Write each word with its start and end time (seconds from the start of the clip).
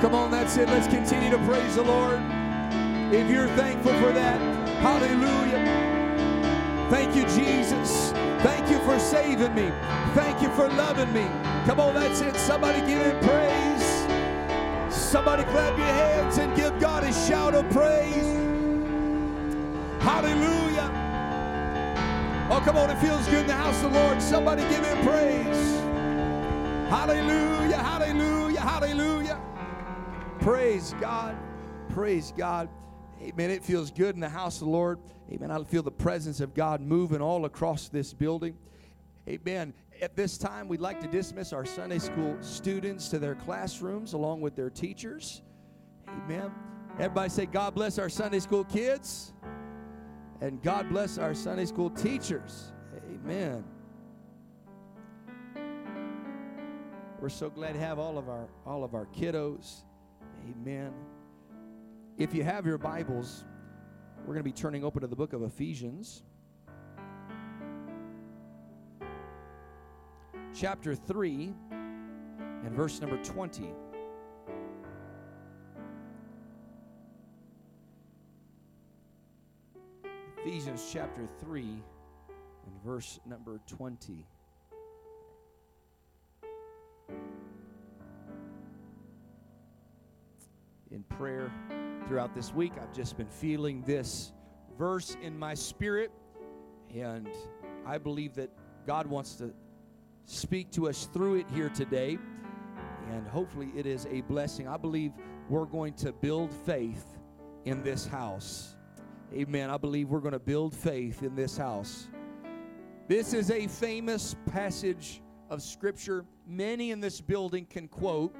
come 0.00 0.14
on, 0.14 0.30
that's 0.30 0.56
it. 0.56 0.68
Let's 0.68 0.86
continue 0.86 1.30
to 1.30 1.38
praise 1.44 1.76
the 1.76 1.82
Lord. 1.82 2.20
If 3.12 3.28
you're 3.28 3.48
thankful 3.48 3.92
for 3.94 4.12
that, 4.12 4.40
hallelujah. 4.80 5.60
Thank 6.90 7.14
you, 7.14 7.22
Jesus. 7.24 8.12
Thank 8.42 8.70
you 8.70 8.78
for 8.80 8.98
saving 8.98 9.54
me. 9.54 9.70
Thank 10.14 10.40
you 10.42 10.48
for 10.50 10.68
loving 10.68 11.12
me. 11.12 11.26
Come 11.66 11.78
on, 11.80 11.94
that's 11.94 12.20
it. 12.20 12.34
Somebody 12.36 12.80
give 12.80 13.02
him 13.02 13.20
praise. 13.20 14.94
Somebody 14.94 15.44
clap 15.44 15.76
your 15.76 15.86
hands 15.86 16.38
and 16.38 16.54
give 16.56 16.78
God 16.80 17.04
a 17.04 17.12
shout 17.12 17.54
of 17.54 17.68
praise. 17.70 18.24
Hallelujah. 20.02 20.90
Oh, 22.50 22.60
come 22.64 22.76
on, 22.76 22.90
it 22.90 22.98
feels 22.98 23.26
good 23.26 23.42
in 23.42 23.46
the 23.48 23.52
house 23.52 23.76
of 23.84 23.92
the 23.92 23.98
Lord. 23.98 24.22
Somebody 24.22 24.62
give 24.62 24.84
him 24.84 25.06
praise. 25.06 25.80
Hallelujah, 26.88 27.76
hallelujah, 27.76 28.60
hallelujah. 28.60 29.40
Praise 30.40 30.94
God. 30.98 31.36
Praise 31.90 32.32
God. 32.34 32.70
Amen. 33.20 33.50
It 33.50 33.62
feels 33.62 33.90
good 33.90 34.14
in 34.14 34.22
the 34.22 34.28
house 34.28 34.54
of 34.56 34.68
the 34.68 34.70
Lord. 34.70 34.98
Amen. 35.30 35.50
I 35.50 35.62
feel 35.64 35.82
the 35.82 35.90
presence 35.90 36.40
of 36.40 36.54
God 36.54 36.80
moving 36.80 37.20
all 37.20 37.44
across 37.44 37.90
this 37.90 38.14
building. 38.14 38.56
Amen. 39.28 39.74
At 40.00 40.16
this 40.16 40.38
time, 40.38 40.66
we'd 40.66 40.80
like 40.80 40.98
to 41.00 41.06
dismiss 41.06 41.52
our 41.52 41.66
Sunday 41.66 41.98
school 41.98 42.38
students 42.40 43.08
to 43.10 43.18
their 43.18 43.34
classrooms 43.34 44.14
along 44.14 44.40
with 44.40 44.56
their 44.56 44.70
teachers. 44.70 45.42
Amen. 46.08 46.50
Everybody 46.94 47.28
say, 47.28 47.44
God 47.44 47.74
bless 47.74 47.98
our 47.98 48.08
Sunday 48.08 48.40
school 48.40 48.64
kids. 48.64 49.34
And 50.40 50.62
God 50.62 50.88
bless 50.88 51.18
our 51.18 51.34
Sunday 51.34 51.66
school 51.66 51.90
teachers. 51.90 52.72
Amen. 53.12 53.62
We're 57.20 57.28
so 57.28 57.50
glad 57.50 57.74
to 57.74 57.78
have 57.78 57.98
all 57.98 58.16
of 58.16 58.30
our 58.30 58.48
all 58.64 58.82
of 58.82 58.94
our 58.94 59.04
kiddos. 59.04 59.82
Amen. 60.48 60.92
If 62.16 62.34
you 62.34 62.44
have 62.44 62.66
your 62.66 62.78
Bibles, 62.78 63.44
we're 64.20 64.34
going 64.34 64.38
to 64.38 64.42
be 64.42 64.52
turning 64.52 64.84
open 64.84 65.02
to 65.02 65.06
the 65.06 65.16
book 65.16 65.32
of 65.32 65.42
Ephesians. 65.42 66.22
Chapter 70.54 70.94
3 70.94 71.54
and 71.70 72.72
verse 72.72 73.00
number 73.00 73.16
20. 73.22 73.70
Ephesians 80.38 80.88
chapter 80.92 81.26
3 81.40 81.62
and 81.62 82.82
verse 82.84 83.20
number 83.26 83.60
20. 83.66 84.26
Prayer 91.20 91.52
throughout 92.08 92.34
this 92.34 92.54
week, 92.54 92.72
I've 92.80 92.94
just 92.94 93.18
been 93.18 93.28
feeling 93.28 93.82
this 93.82 94.32
verse 94.78 95.18
in 95.22 95.38
my 95.38 95.52
spirit, 95.52 96.10
and 96.96 97.28
I 97.84 97.98
believe 97.98 98.34
that 98.36 98.48
God 98.86 99.06
wants 99.06 99.34
to 99.34 99.52
speak 100.24 100.70
to 100.70 100.88
us 100.88 101.10
through 101.12 101.34
it 101.34 101.46
here 101.50 101.68
today, 101.68 102.16
and 103.10 103.28
hopefully 103.28 103.70
it 103.76 103.84
is 103.84 104.06
a 104.10 104.22
blessing. 104.22 104.66
I 104.66 104.78
believe 104.78 105.12
we're 105.50 105.66
going 105.66 105.92
to 105.96 106.10
build 106.10 106.54
faith 106.54 107.18
in 107.66 107.82
this 107.82 108.06
house. 108.06 108.76
Amen. 109.34 109.68
I 109.68 109.76
believe 109.76 110.08
we're 110.08 110.20
going 110.20 110.32
to 110.32 110.38
build 110.38 110.74
faith 110.74 111.22
in 111.22 111.34
this 111.34 111.54
house. 111.54 112.08
This 113.08 113.34
is 113.34 113.50
a 113.50 113.66
famous 113.66 114.36
passage 114.46 115.20
of 115.50 115.60
Scripture 115.60 116.24
many 116.46 116.92
in 116.92 116.98
this 116.98 117.20
building 117.20 117.66
can 117.66 117.88
quote, 117.88 118.34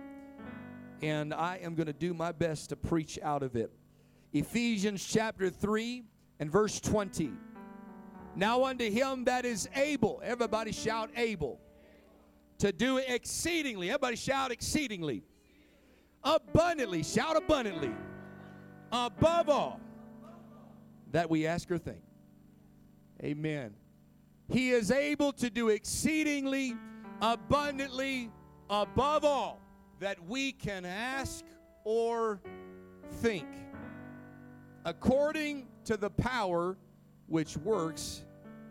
and 1.02 1.32
I 1.32 1.56
am 1.62 1.74
going 1.74 1.86
to 1.86 1.92
do 1.92 2.14
my 2.14 2.32
best 2.32 2.70
to 2.70 2.76
preach 2.76 3.18
out 3.22 3.42
of 3.42 3.56
it. 3.56 3.70
Ephesians 4.32 5.04
chapter 5.04 5.50
3 5.50 6.04
and 6.38 6.50
verse 6.50 6.80
20. 6.80 7.32
Now 8.36 8.64
unto 8.64 8.90
him 8.90 9.24
that 9.24 9.44
is 9.44 9.68
able, 9.74 10.20
everybody 10.24 10.72
shout 10.72 11.10
able, 11.16 11.60
to 12.58 12.72
do 12.72 12.98
exceedingly, 12.98 13.88
everybody 13.88 14.16
shout 14.16 14.52
exceedingly, 14.52 15.22
abundantly, 16.22 17.02
shout 17.02 17.36
abundantly, 17.36 17.90
above 18.92 19.48
all 19.48 19.80
that 21.10 21.28
we 21.28 21.46
ask 21.46 21.70
or 21.70 21.78
think. 21.78 22.02
Amen. 23.22 23.74
He 24.48 24.70
is 24.70 24.90
able 24.90 25.32
to 25.34 25.50
do 25.50 25.68
exceedingly 25.68 26.74
abundantly 27.20 28.30
above 28.68 29.24
all 29.24 29.59
that 30.00 30.18
we 30.26 30.52
can 30.52 30.84
ask 30.84 31.44
or 31.84 32.40
think, 33.20 33.46
according 34.84 35.68
to 35.84 35.96
the 35.96 36.10
power 36.10 36.76
which 37.26 37.56
works 37.58 38.24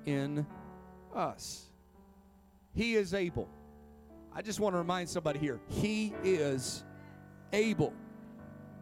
in 0.06 0.46
us. 1.16 1.70
He 2.74 2.96
is 2.96 3.14
able. 3.14 3.48
I 4.34 4.42
just 4.42 4.60
want 4.60 4.74
to 4.74 4.78
remind 4.78 5.10
somebody 5.10 5.40
here 5.40 5.60
He 5.68 6.14
is 6.24 6.84
able. 7.54 7.94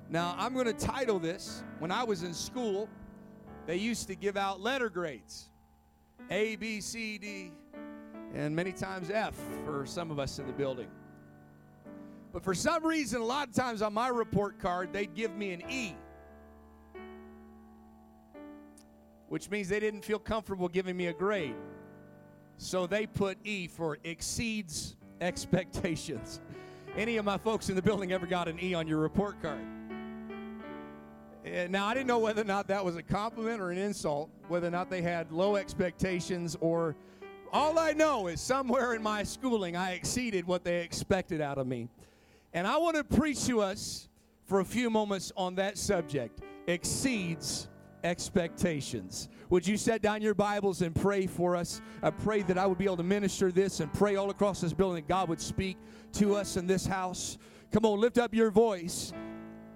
Now, 0.09 0.35
I'm 0.37 0.53
going 0.53 0.65
to 0.65 0.73
title 0.73 1.19
this. 1.19 1.63
When 1.79 1.91
I 1.91 2.03
was 2.03 2.23
in 2.23 2.33
school, 2.33 2.89
they 3.65 3.75
used 3.75 4.07
to 4.07 4.15
give 4.15 4.37
out 4.37 4.61
letter 4.61 4.89
grades 4.89 5.49
A, 6.29 6.55
B, 6.55 6.79
C, 6.79 7.17
D, 7.17 7.51
and 8.33 8.55
many 8.55 8.71
times 8.71 9.09
F 9.09 9.35
for 9.65 9.85
some 9.85 10.11
of 10.11 10.19
us 10.19 10.39
in 10.39 10.47
the 10.47 10.53
building. 10.53 10.87
But 12.37 12.43
for 12.43 12.53
some 12.53 12.85
reason, 12.85 13.19
a 13.19 13.25
lot 13.25 13.47
of 13.47 13.55
times 13.55 13.81
on 13.81 13.95
my 13.95 14.09
report 14.09 14.59
card, 14.59 14.93
they'd 14.93 15.15
give 15.15 15.35
me 15.35 15.53
an 15.53 15.63
E, 15.71 15.95
which 19.27 19.49
means 19.49 19.69
they 19.69 19.79
didn't 19.79 20.05
feel 20.05 20.19
comfortable 20.19 20.67
giving 20.67 20.95
me 20.95 21.07
a 21.07 21.13
grade. 21.13 21.55
So 22.57 22.85
they 22.85 23.07
put 23.07 23.39
E 23.43 23.65
for 23.65 23.97
exceeds 24.03 24.97
expectations. 25.19 26.39
Any 26.95 27.17
of 27.17 27.25
my 27.25 27.39
folks 27.39 27.69
in 27.69 27.75
the 27.75 27.81
building 27.81 28.11
ever 28.11 28.27
got 28.27 28.47
an 28.47 28.59
E 28.61 28.75
on 28.75 28.87
your 28.87 28.99
report 28.99 29.41
card? 29.41 29.65
Eh, 31.43 31.65
now, 31.71 31.87
I 31.87 31.95
didn't 31.95 32.05
know 32.05 32.19
whether 32.19 32.43
or 32.43 32.45
not 32.45 32.67
that 32.67 32.85
was 32.85 32.97
a 32.97 33.01
compliment 33.01 33.59
or 33.59 33.71
an 33.71 33.79
insult, 33.79 34.29
whether 34.47 34.67
or 34.67 34.69
not 34.69 34.91
they 34.91 35.01
had 35.01 35.31
low 35.31 35.55
expectations 35.55 36.55
or 36.61 36.95
all 37.51 37.79
I 37.79 37.93
know 37.93 38.27
is 38.27 38.39
somewhere 38.41 38.93
in 38.93 39.01
my 39.01 39.23
schooling 39.23 39.75
I 39.75 39.93
exceeded 39.93 40.45
what 40.45 40.63
they 40.63 40.81
expected 40.81 41.41
out 41.41 41.57
of 41.57 41.65
me. 41.65 41.89
And 42.57 42.65
I 42.65 42.77
want 42.77 42.95
to 42.95 43.03
preach 43.03 43.45
to 43.45 43.61
us 43.61 44.09
for 44.45 44.61
a 44.61 44.65
few 44.65 44.89
moments 44.89 45.31
on 45.37 45.53
that 45.57 45.77
subject 45.77 46.41
exceeds 46.65 47.67
expectations. 48.03 49.29
Would 49.51 49.67
you 49.67 49.77
set 49.77 50.01
down 50.01 50.23
your 50.23 50.33
Bibles 50.33 50.81
and 50.81 50.95
pray 50.95 51.27
for 51.27 51.55
us? 51.55 51.83
I 52.01 52.09
pray 52.09 52.41
that 52.41 52.57
I 52.57 52.65
would 52.65 52.79
be 52.79 52.85
able 52.85 52.97
to 52.97 53.03
minister 53.03 53.51
this 53.51 53.79
and 53.79 53.93
pray 53.93 54.15
all 54.15 54.31
across 54.31 54.61
this 54.61 54.73
building 54.73 55.03
that 55.03 55.07
God 55.07 55.29
would 55.29 55.39
speak 55.39 55.77
to 56.13 56.33
us 56.33 56.57
in 56.57 56.65
this 56.65 56.87
house. 56.87 57.37
Come 57.71 57.85
on, 57.85 57.99
lift 57.99 58.17
up 58.17 58.33
your 58.33 58.49
voice. 58.49 59.13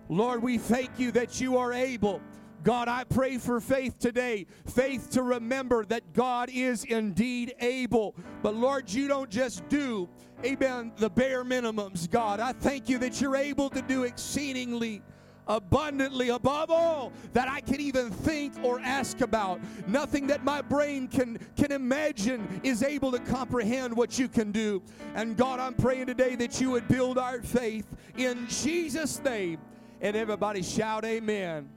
Lord, 0.10 0.42
we 0.42 0.58
thank 0.58 0.98
you 0.98 1.12
that 1.12 1.40
you 1.40 1.58
are 1.58 1.74
able. 1.74 2.20
God, 2.64 2.88
I 2.88 3.04
pray 3.06 3.38
for 3.38 3.60
faith 3.60 3.98
today. 3.98 4.46
Faith 4.68 5.10
to 5.12 5.24
remember 5.24 5.84
that 5.86 6.14
God 6.14 6.50
is 6.52 6.84
indeed 6.84 7.56
able. 7.60 8.16
But 8.44 8.56
Lord, 8.56 8.92
you 8.92 9.08
don't 9.08 9.30
just 9.30 9.68
do, 9.68 10.08
amen, 10.46 10.92
the 10.98 11.10
bare 11.10 11.44
minimums, 11.44 12.10
God. 12.10 12.40
I 12.40 12.54
thank 12.54 12.88
you 12.88 12.98
that 13.00 13.20
you're 13.20 13.36
able 13.36 13.70
to 13.72 13.82
do 13.82 14.04
exceedingly 14.04 15.02
abundantly 15.48 16.30
above 16.30 16.70
all 16.70 17.12
that 17.34 17.50
I 17.50 17.62
can 17.62 17.82
even 17.82 18.12
think 18.12 18.54
or 18.64 18.80
ask 18.80 19.22
about. 19.22 19.60
Nothing 19.88 20.28
that 20.28 20.44
my 20.44 20.62
brain 20.62 21.08
can, 21.08 21.40
can 21.58 21.72
imagine 21.72 22.62
is 22.64 22.84
able 22.84 23.12
to 23.12 23.20
comprehend 23.20 23.96
what 23.96 24.20
you 24.20 24.28
can 24.28 24.52
do. 24.52 24.82
And 25.16 25.36
God, 25.36 25.60
I'm 25.60 25.74
praying 25.74 26.06
today 26.06 26.36
that 26.36 26.62
you 26.62 26.72
would 26.72 26.88
build 26.88 27.18
our 27.18 27.42
faith 27.42 27.88
in 28.18 28.48
Jesus' 28.48 29.22
name. 29.24 29.60
And 30.00 30.16
everybody 30.16 30.62
shout, 30.62 31.06
Amen. 31.06 31.70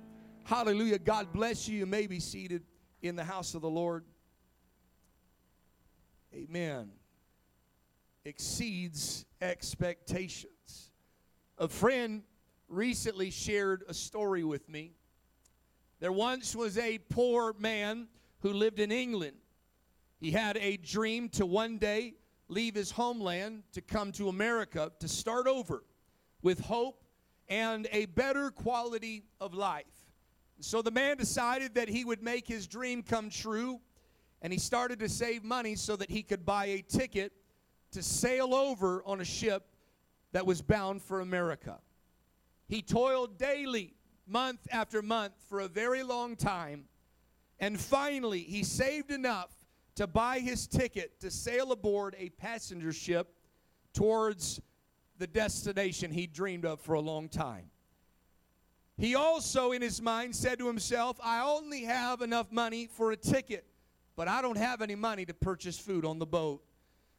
Hallelujah. 0.44 0.98
God 0.98 1.32
bless 1.32 1.68
you. 1.68 1.78
You 1.78 1.86
may 1.86 2.06
be 2.06 2.20
seated 2.20 2.64
in 3.00 3.16
the 3.16 3.24
house 3.24 3.54
of 3.54 3.62
the 3.62 3.70
Lord. 3.70 4.04
Amen. 6.34 6.90
Exceeds 8.26 9.24
expectations. 9.40 10.90
A 11.56 11.68
friend 11.68 12.22
recently 12.68 13.30
shared 13.30 13.84
a 13.88 13.94
story 13.94 14.44
with 14.44 14.68
me. 14.68 14.92
There 16.00 16.12
once 16.12 16.54
was 16.54 16.76
a 16.76 16.98
poor 16.98 17.54
man 17.58 18.08
who 18.40 18.52
lived 18.52 18.80
in 18.80 18.92
England. 18.92 19.36
He 20.20 20.30
had 20.30 20.58
a 20.58 20.76
dream 20.76 21.30
to 21.30 21.46
one 21.46 21.78
day 21.78 22.14
leave 22.48 22.74
his 22.74 22.90
homeland 22.90 23.62
to 23.72 23.80
come 23.80 24.12
to 24.12 24.28
America 24.28 24.92
to 25.00 25.08
start 25.08 25.46
over 25.46 25.84
with 26.42 26.60
hope 26.60 27.02
and 27.48 27.88
a 27.92 28.06
better 28.06 28.50
quality 28.50 29.24
of 29.40 29.54
life. 29.54 30.03
So 30.60 30.82
the 30.82 30.90
man 30.90 31.16
decided 31.16 31.74
that 31.74 31.88
he 31.88 32.04
would 32.04 32.22
make 32.22 32.46
his 32.46 32.66
dream 32.66 33.02
come 33.02 33.30
true, 33.30 33.80
and 34.40 34.52
he 34.52 34.58
started 34.58 34.98
to 35.00 35.08
save 35.08 35.44
money 35.44 35.74
so 35.74 35.96
that 35.96 36.10
he 36.10 36.22
could 36.22 36.44
buy 36.46 36.66
a 36.66 36.82
ticket 36.82 37.32
to 37.92 38.02
sail 38.02 38.54
over 38.54 39.02
on 39.04 39.20
a 39.20 39.24
ship 39.24 39.66
that 40.32 40.46
was 40.46 40.62
bound 40.62 41.02
for 41.02 41.20
America. 41.20 41.78
He 42.66 42.82
toiled 42.82 43.38
daily, 43.38 43.94
month 44.26 44.66
after 44.70 45.02
month, 45.02 45.34
for 45.48 45.60
a 45.60 45.68
very 45.68 46.02
long 46.02 46.34
time. 46.34 46.84
And 47.60 47.78
finally, 47.78 48.40
he 48.40 48.64
saved 48.64 49.10
enough 49.10 49.50
to 49.94 50.06
buy 50.06 50.40
his 50.40 50.66
ticket 50.66 51.20
to 51.20 51.30
sail 51.30 51.72
aboard 51.72 52.16
a 52.18 52.30
passenger 52.30 52.92
ship 52.92 53.34
towards 53.92 54.60
the 55.18 55.26
destination 55.26 56.10
he 56.10 56.26
dreamed 56.26 56.64
of 56.64 56.80
for 56.80 56.94
a 56.94 57.00
long 57.00 57.28
time. 57.28 57.70
He 58.96 59.14
also, 59.14 59.72
in 59.72 59.82
his 59.82 60.00
mind, 60.00 60.36
said 60.36 60.58
to 60.60 60.66
himself, 60.66 61.18
I 61.22 61.40
only 61.42 61.82
have 61.82 62.22
enough 62.22 62.52
money 62.52 62.86
for 62.86 63.10
a 63.10 63.16
ticket, 63.16 63.66
but 64.14 64.28
I 64.28 64.40
don't 64.40 64.56
have 64.56 64.82
any 64.82 64.94
money 64.94 65.24
to 65.26 65.34
purchase 65.34 65.78
food 65.78 66.04
on 66.04 66.18
the 66.18 66.26
boat. 66.26 66.62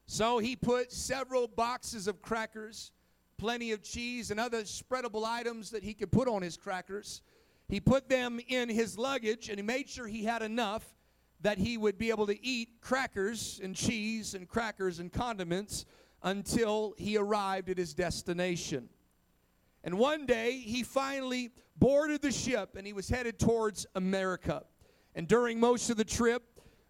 So 0.05 0.37
he 0.37 0.55
put 0.55 0.91
several 0.91 1.47
boxes 1.47 2.07
of 2.07 2.21
crackers, 2.21 2.91
plenty 3.37 3.71
of 3.71 3.83
cheese, 3.83 4.31
and 4.31 4.39
other 4.39 4.61
spreadable 4.63 5.25
items 5.25 5.71
that 5.71 5.83
he 5.83 5.93
could 5.93 6.11
put 6.11 6.27
on 6.27 6.41
his 6.41 6.55
crackers. 6.55 7.21
He 7.67 7.79
put 7.79 8.07
them 8.07 8.39
in 8.47 8.69
his 8.69 8.97
luggage 8.97 9.49
and 9.49 9.57
he 9.57 9.63
made 9.63 9.89
sure 9.89 10.07
he 10.07 10.23
had 10.23 10.43
enough 10.43 10.85
that 11.41 11.57
he 11.57 11.77
would 11.77 11.97
be 11.97 12.09
able 12.09 12.27
to 12.27 12.45
eat 12.45 12.69
crackers 12.81 13.59
and 13.61 13.75
cheese 13.75 14.33
and 14.33 14.47
crackers 14.47 14.99
and 14.99 15.11
condiments 15.11 15.85
until 16.23 16.93
he 16.97 17.17
arrived 17.17 17.69
at 17.69 17.77
his 17.77 17.93
destination. 17.93 18.87
And 19.85 19.99
one 19.99 20.25
day 20.25 20.57
he 20.57 20.83
finally 20.83 21.51
boarded 21.77 22.21
the 22.21 22.31
ship 22.31 22.75
and 22.75 22.85
he 22.85 22.91
was 22.91 23.07
headed 23.07 23.39
towards 23.39 23.85
America. 23.95 24.63
And 25.13 25.27
during 25.27 25.59
most 25.59 25.89
of 25.89 25.95
the 25.95 26.03
trip, 26.03 26.43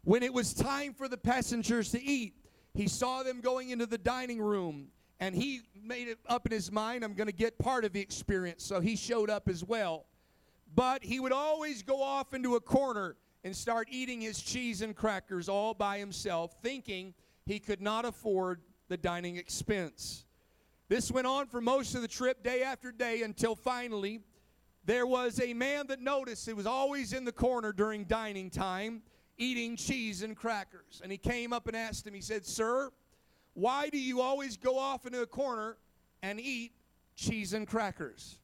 when 0.03 0.24
it 0.24 0.33
was 0.33 0.53
time 0.53 0.94
for 0.94 1.07
the 1.07 1.18
passengers 1.18 1.92
to 1.92 2.01
eat, 2.01 2.33
he 2.74 2.88
saw 2.88 3.21
them 3.21 3.42
going 3.42 3.69
into 3.69 3.86
the 3.86 3.97
dining 3.97 4.42
room 4.42 4.88
and 5.19 5.36
he 5.36 5.62
made 5.81 6.07
it 6.07 6.19
up 6.27 6.45
in 6.45 6.51
his 6.51 6.71
mind, 6.71 7.03
I'm 7.03 7.13
going 7.13 7.27
to 7.27 7.33
get 7.33 7.57
part 7.59 7.86
of 7.86 7.94
the 7.94 8.01
experience. 8.01 8.63
So 8.63 8.80
he 8.80 8.95
showed 8.95 9.30
up 9.30 9.50
as 9.50 9.63
well. 9.63 10.06
But 10.74 11.03
he 11.03 11.19
would 11.19 11.31
always 11.31 11.83
go 11.83 12.01
off 12.01 12.33
into 12.33 12.56
a 12.56 12.59
corner 12.59 13.15
and 13.44 13.56
start 13.56 13.88
eating 13.92 14.21
his 14.21 14.42
cheese 14.42 14.81
and 14.81 14.95
crackers 14.95 15.47
all 15.47 15.74
by 15.74 16.00
himself, 16.00 16.56
thinking 16.62 17.13
he 17.45 17.59
could 17.59 17.81
not 17.81 18.06
afford 18.06 18.62
the 18.88 18.97
dining 18.97 19.38
expense. 19.38 20.25
This 20.87 21.11
went 21.11 21.27
on 21.27 21.47
for 21.47 21.61
most 21.61 21.95
of 21.95 22.01
the 22.01 22.07
trip, 22.07 22.43
day 22.43 22.61
after 22.61 22.91
day, 22.91 23.23
until 23.23 23.55
finally 23.55 24.21
there 24.85 25.07
was 25.07 25.41
a 25.41 25.53
man 25.53 25.87
that 25.87 25.99
noticed 25.99 26.45
he 26.45 26.53
was 26.53 26.67
always 26.67 27.11
in 27.11 27.25
the 27.25 27.31
corner 27.31 27.73
during 27.73 28.05
dining 28.05 28.49
time 28.49 29.01
eating 29.37 29.75
cheese 29.75 30.21
and 30.21 30.35
crackers. 30.35 31.01
And 31.03 31.11
he 31.11 31.17
came 31.17 31.53
up 31.53 31.67
and 31.67 31.75
asked 31.75 32.05
him, 32.05 32.13
he 32.13 32.21
said, 32.21 32.45
Sir, 32.45 32.91
why 33.53 33.89
do 33.89 33.97
you 33.97 34.21
always 34.21 34.57
go 34.57 34.77
off 34.77 35.05
into 35.05 35.21
a 35.21 35.27
corner 35.27 35.77
and 36.21 36.39
eat 36.39 36.73
cheese 37.15 37.53
and 37.53 37.67
crackers? 37.67 38.37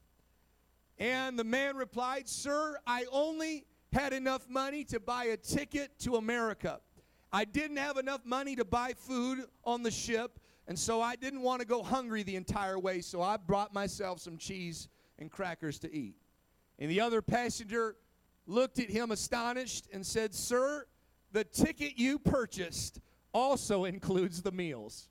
And 0.98 1.38
the 1.38 1.44
man 1.44 1.76
replied, 1.76 2.28
Sir, 2.28 2.78
I 2.86 3.06
only 3.12 3.66
had 3.94 4.14
enough 4.14 4.50
money 4.50 4.84
to 4.86 5.00
buy 5.00 5.26
a 5.26 5.38
ticket 5.38 5.98
to 6.00 6.16
America. 6.16 6.80
I 7.34 7.46
didn't 7.46 7.78
have 7.78 7.98
enough 7.98 8.26
money 8.26 8.56
to 8.56 8.66
buy 8.66 8.94
food 8.98 9.46
on 9.64 9.84
the 9.84 9.92
ship, 9.92 10.40
and 10.72 10.80
so 10.80 11.02
I 11.02 11.18
didn't 11.18 11.42
want 11.42 11.60
to 11.60 11.68
go 11.68 11.84
hungry 11.84 12.24
the 12.24 12.38
entire 12.38 12.80
way, 12.80 13.02
so 13.02 13.22
I 13.22 13.36
brought 13.36 13.74
myself 13.74 14.22
some 14.22 14.38
cheese 14.38 14.88
and 15.20 15.30
crackers 15.30 15.78
to 15.80 15.94
eat. 15.94 16.16
And 16.80 16.90
the 16.90 17.02
other 17.02 17.22
passenger 17.22 17.98
looked 18.48 18.80
at 18.80 18.90
him 18.90 19.12
astonished 19.12 19.90
and 19.92 20.06
said, 20.06 20.34
Sir, 20.34 20.86
the 21.34 21.44
ticket 21.44 22.00
you 22.00 22.18
purchased 22.18 23.02
also 23.34 23.84
includes 23.94 24.44
the 24.44 24.54
meals. 24.54 25.10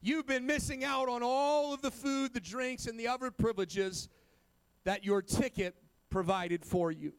You've 0.00 0.26
been 0.26 0.46
missing 0.46 0.84
out 0.84 1.10
on 1.10 1.22
all 1.22 1.74
of 1.74 1.82
the 1.82 1.90
food, 1.90 2.32
the 2.32 2.40
drinks, 2.40 2.86
and 2.86 2.98
the 2.98 3.08
other 3.08 3.30
privileges 3.30 4.08
that 4.84 5.04
your 5.04 5.20
ticket 5.20 5.74
provided 6.08 6.64
for 6.64 6.90
you. 6.90 7.12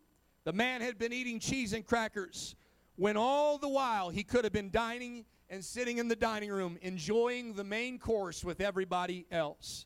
The 0.43 0.53
man 0.53 0.81
had 0.81 0.97
been 0.97 1.13
eating 1.13 1.39
cheese 1.39 1.73
and 1.73 1.85
crackers 1.85 2.55
when 2.95 3.15
all 3.15 3.59
the 3.59 3.69
while 3.69 4.09
he 4.09 4.23
could 4.23 4.43
have 4.43 4.53
been 4.53 4.71
dining 4.71 5.25
and 5.53 5.63
sitting 5.63 5.99
in 5.99 6.07
the 6.07 6.15
dining 6.15 6.49
room 6.49 6.79
enjoying 6.81 7.53
the 7.53 7.63
main 7.63 7.99
course 7.99 8.43
with 8.43 8.59
everybody 8.59 9.27
else. 9.29 9.85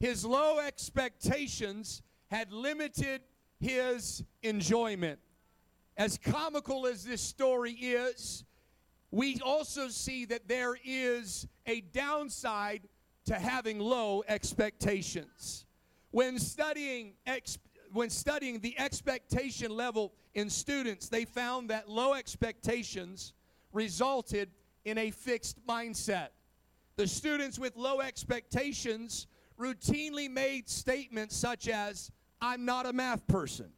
His 0.00 0.24
low 0.24 0.58
expectations 0.58 2.00
had 2.30 2.50
limited 2.50 3.20
his 3.60 4.24
enjoyment. 4.42 5.18
As 5.98 6.16
comical 6.16 6.86
as 6.86 7.04
this 7.04 7.20
story 7.20 7.72
is, 7.72 8.44
we 9.10 9.38
also 9.44 9.88
see 9.88 10.24
that 10.24 10.48
there 10.48 10.78
is 10.82 11.46
a 11.66 11.82
downside 11.82 12.88
to 13.26 13.34
having 13.34 13.80
low 13.80 14.24
expectations. 14.28 15.66
When 16.10 16.38
studying 16.38 17.12
ex- 17.26 17.58
when 17.92 18.08
studying 18.08 18.60
the 18.60 18.78
expectation 18.78 19.76
level 19.76 20.14
in 20.32 20.48
students, 20.48 21.10
they 21.10 21.26
found 21.26 21.68
that 21.68 21.90
low 21.90 22.14
expectations 22.14 23.34
resulted 23.74 24.48
in 24.84 24.98
a 24.98 25.10
fixed 25.10 25.64
mindset. 25.66 26.28
The 26.96 27.06
students 27.06 27.58
with 27.58 27.76
low 27.76 28.00
expectations 28.00 29.26
routinely 29.58 30.30
made 30.30 30.68
statements 30.68 31.36
such 31.36 31.68
as, 31.68 32.10
I'm 32.40 32.64
not 32.64 32.86
a 32.86 32.92
math 32.92 33.26
person. 33.26 33.70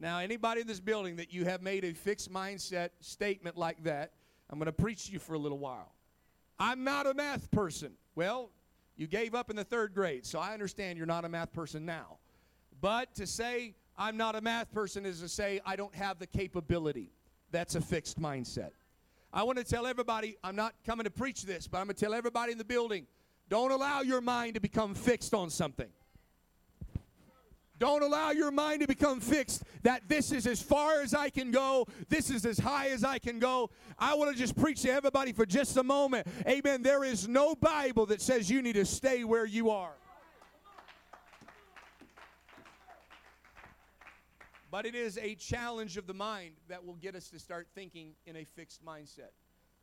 Now, 0.00 0.18
anybody 0.18 0.60
in 0.60 0.66
this 0.66 0.80
building 0.80 1.16
that 1.16 1.32
you 1.32 1.44
have 1.44 1.60
made 1.60 1.84
a 1.84 1.92
fixed 1.92 2.32
mindset 2.32 2.90
statement 3.00 3.56
like 3.56 3.82
that, 3.84 4.12
I'm 4.48 4.58
going 4.58 4.66
to 4.66 4.72
preach 4.72 5.06
to 5.06 5.12
you 5.12 5.18
for 5.18 5.34
a 5.34 5.38
little 5.38 5.58
while. 5.58 5.92
I'm 6.58 6.84
not 6.84 7.06
a 7.06 7.14
math 7.14 7.50
person. 7.50 7.92
Well, 8.14 8.50
you 8.96 9.06
gave 9.06 9.34
up 9.34 9.50
in 9.50 9.56
the 9.56 9.64
third 9.64 9.94
grade, 9.94 10.24
so 10.24 10.38
I 10.38 10.54
understand 10.54 10.98
you're 10.98 11.06
not 11.06 11.24
a 11.24 11.28
math 11.28 11.52
person 11.52 11.84
now. 11.84 12.18
But 12.80 13.14
to 13.16 13.26
say 13.26 13.74
I'm 13.96 14.16
not 14.16 14.36
a 14.36 14.40
math 14.40 14.72
person 14.72 15.04
is 15.04 15.20
to 15.20 15.28
say 15.28 15.60
I 15.66 15.76
don't 15.76 15.94
have 15.94 16.18
the 16.18 16.26
capability. 16.26 17.10
That's 17.50 17.74
a 17.74 17.80
fixed 17.80 18.20
mindset. 18.20 18.70
I 19.32 19.42
want 19.42 19.58
to 19.58 19.64
tell 19.64 19.86
everybody, 19.86 20.36
I'm 20.42 20.56
not 20.56 20.74
coming 20.86 21.04
to 21.04 21.10
preach 21.10 21.42
this, 21.42 21.66
but 21.66 21.78
I'm 21.78 21.86
going 21.86 21.96
to 21.96 22.00
tell 22.00 22.14
everybody 22.14 22.52
in 22.52 22.58
the 22.58 22.64
building 22.64 23.06
don't 23.48 23.70
allow 23.70 24.02
your 24.02 24.20
mind 24.20 24.54
to 24.54 24.60
become 24.60 24.94
fixed 24.94 25.32
on 25.32 25.50
something. 25.50 25.88
Don't 27.78 28.02
allow 28.02 28.32
your 28.32 28.50
mind 28.50 28.80
to 28.80 28.88
become 28.88 29.20
fixed 29.20 29.62
that 29.82 30.08
this 30.08 30.32
is 30.32 30.46
as 30.46 30.60
far 30.60 31.00
as 31.00 31.14
I 31.14 31.30
can 31.30 31.52
go, 31.52 31.86
this 32.08 32.28
is 32.28 32.44
as 32.44 32.58
high 32.58 32.88
as 32.88 33.04
I 33.04 33.18
can 33.18 33.38
go. 33.38 33.70
I 33.98 34.14
want 34.14 34.32
to 34.32 34.36
just 34.36 34.56
preach 34.56 34.82
to 34.82 34.90
everybody 34.90 35.32
for 35.32 35.46
just 35.46 35.76
a 35.76 35.84
moment. 35.84 36.26
Amen. 36.46 36.82
There 36.82 37.04
is 37.04 37.28
no 37.28 37.54
Bible 37.54 38.06
that 38.06 38.20
says 38.20 38.50
you 38.50 38.62
need 38.62 38.74
to 38.74 38.84
stay 38.84 39.22
where 39.22 39.46
you 39.46 39.70
are. 39.70 39.92
But 44.70 44.84
it 44.84 44.94
is 44.94 45.18
a 45.18 45.34
challenge 45.34 45.96
of 45.96 46.06
the 46.06 46.14
mind 46.14 46.54
that 46.68 46.84
will 46.84 46.96
get 46.96 47.14
us 47.14 47.30
to 47.30 47.38
start 47.38 47.68
thinking 47.74 48.12
in 48.26 48.36
a 48.36 48.44
fixed 48.44 48.84
mindset. 48.84 49.32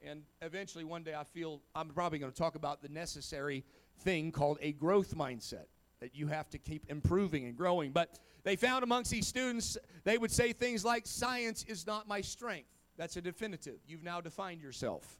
And 0.06 0.24
eventually, 0.42 0.84
one 0.84 1.04
day, 1.04 1.16
I 1.16 1.24
feel 1.24 1.62
I'm 1.74 1.90
probably 1.90 2.20
going 2.20 2.32
to 2.32 2.38
talk 2.38 2.56
about 2.56 2.82
the 2.82 2.90
necessary 2.90 3.64
thing 4.00 4.32
called 4.32 4.60
a 4.62 4.74
growth 4.74 5.16
mindset 5.16 5.66
that 6.02 6.16
you 6.16 6.28
have 6.28 6.50
to 6.50 6.58
keep 6.58 6.86
improving 6.90 7.46
and 7.46 7.58
growing. 7.58 7.92
But 7.92 8.20
they 8.44 8.56
found 8.56 8.84
amongst 8.84 9.10
these 9.10 9.28
students, 9.28 9.78
they 10.04 10.18
would 10.18 10.32
say 10.32 10.54
things 10.54 10.86
like, 10.86 11.08
Science 11.08 11.64
is 11.68 11.88
not 11.88 12.08
my 12.08 12.22
strength. 12.22 12.70
That's 12.98 13.18
a 13.18 13.22
definitive. 13.22 13.80
You've 13.88 14.04
now 14.04 14.22
defined 14.22 14.62
yourself. 14.62 15.20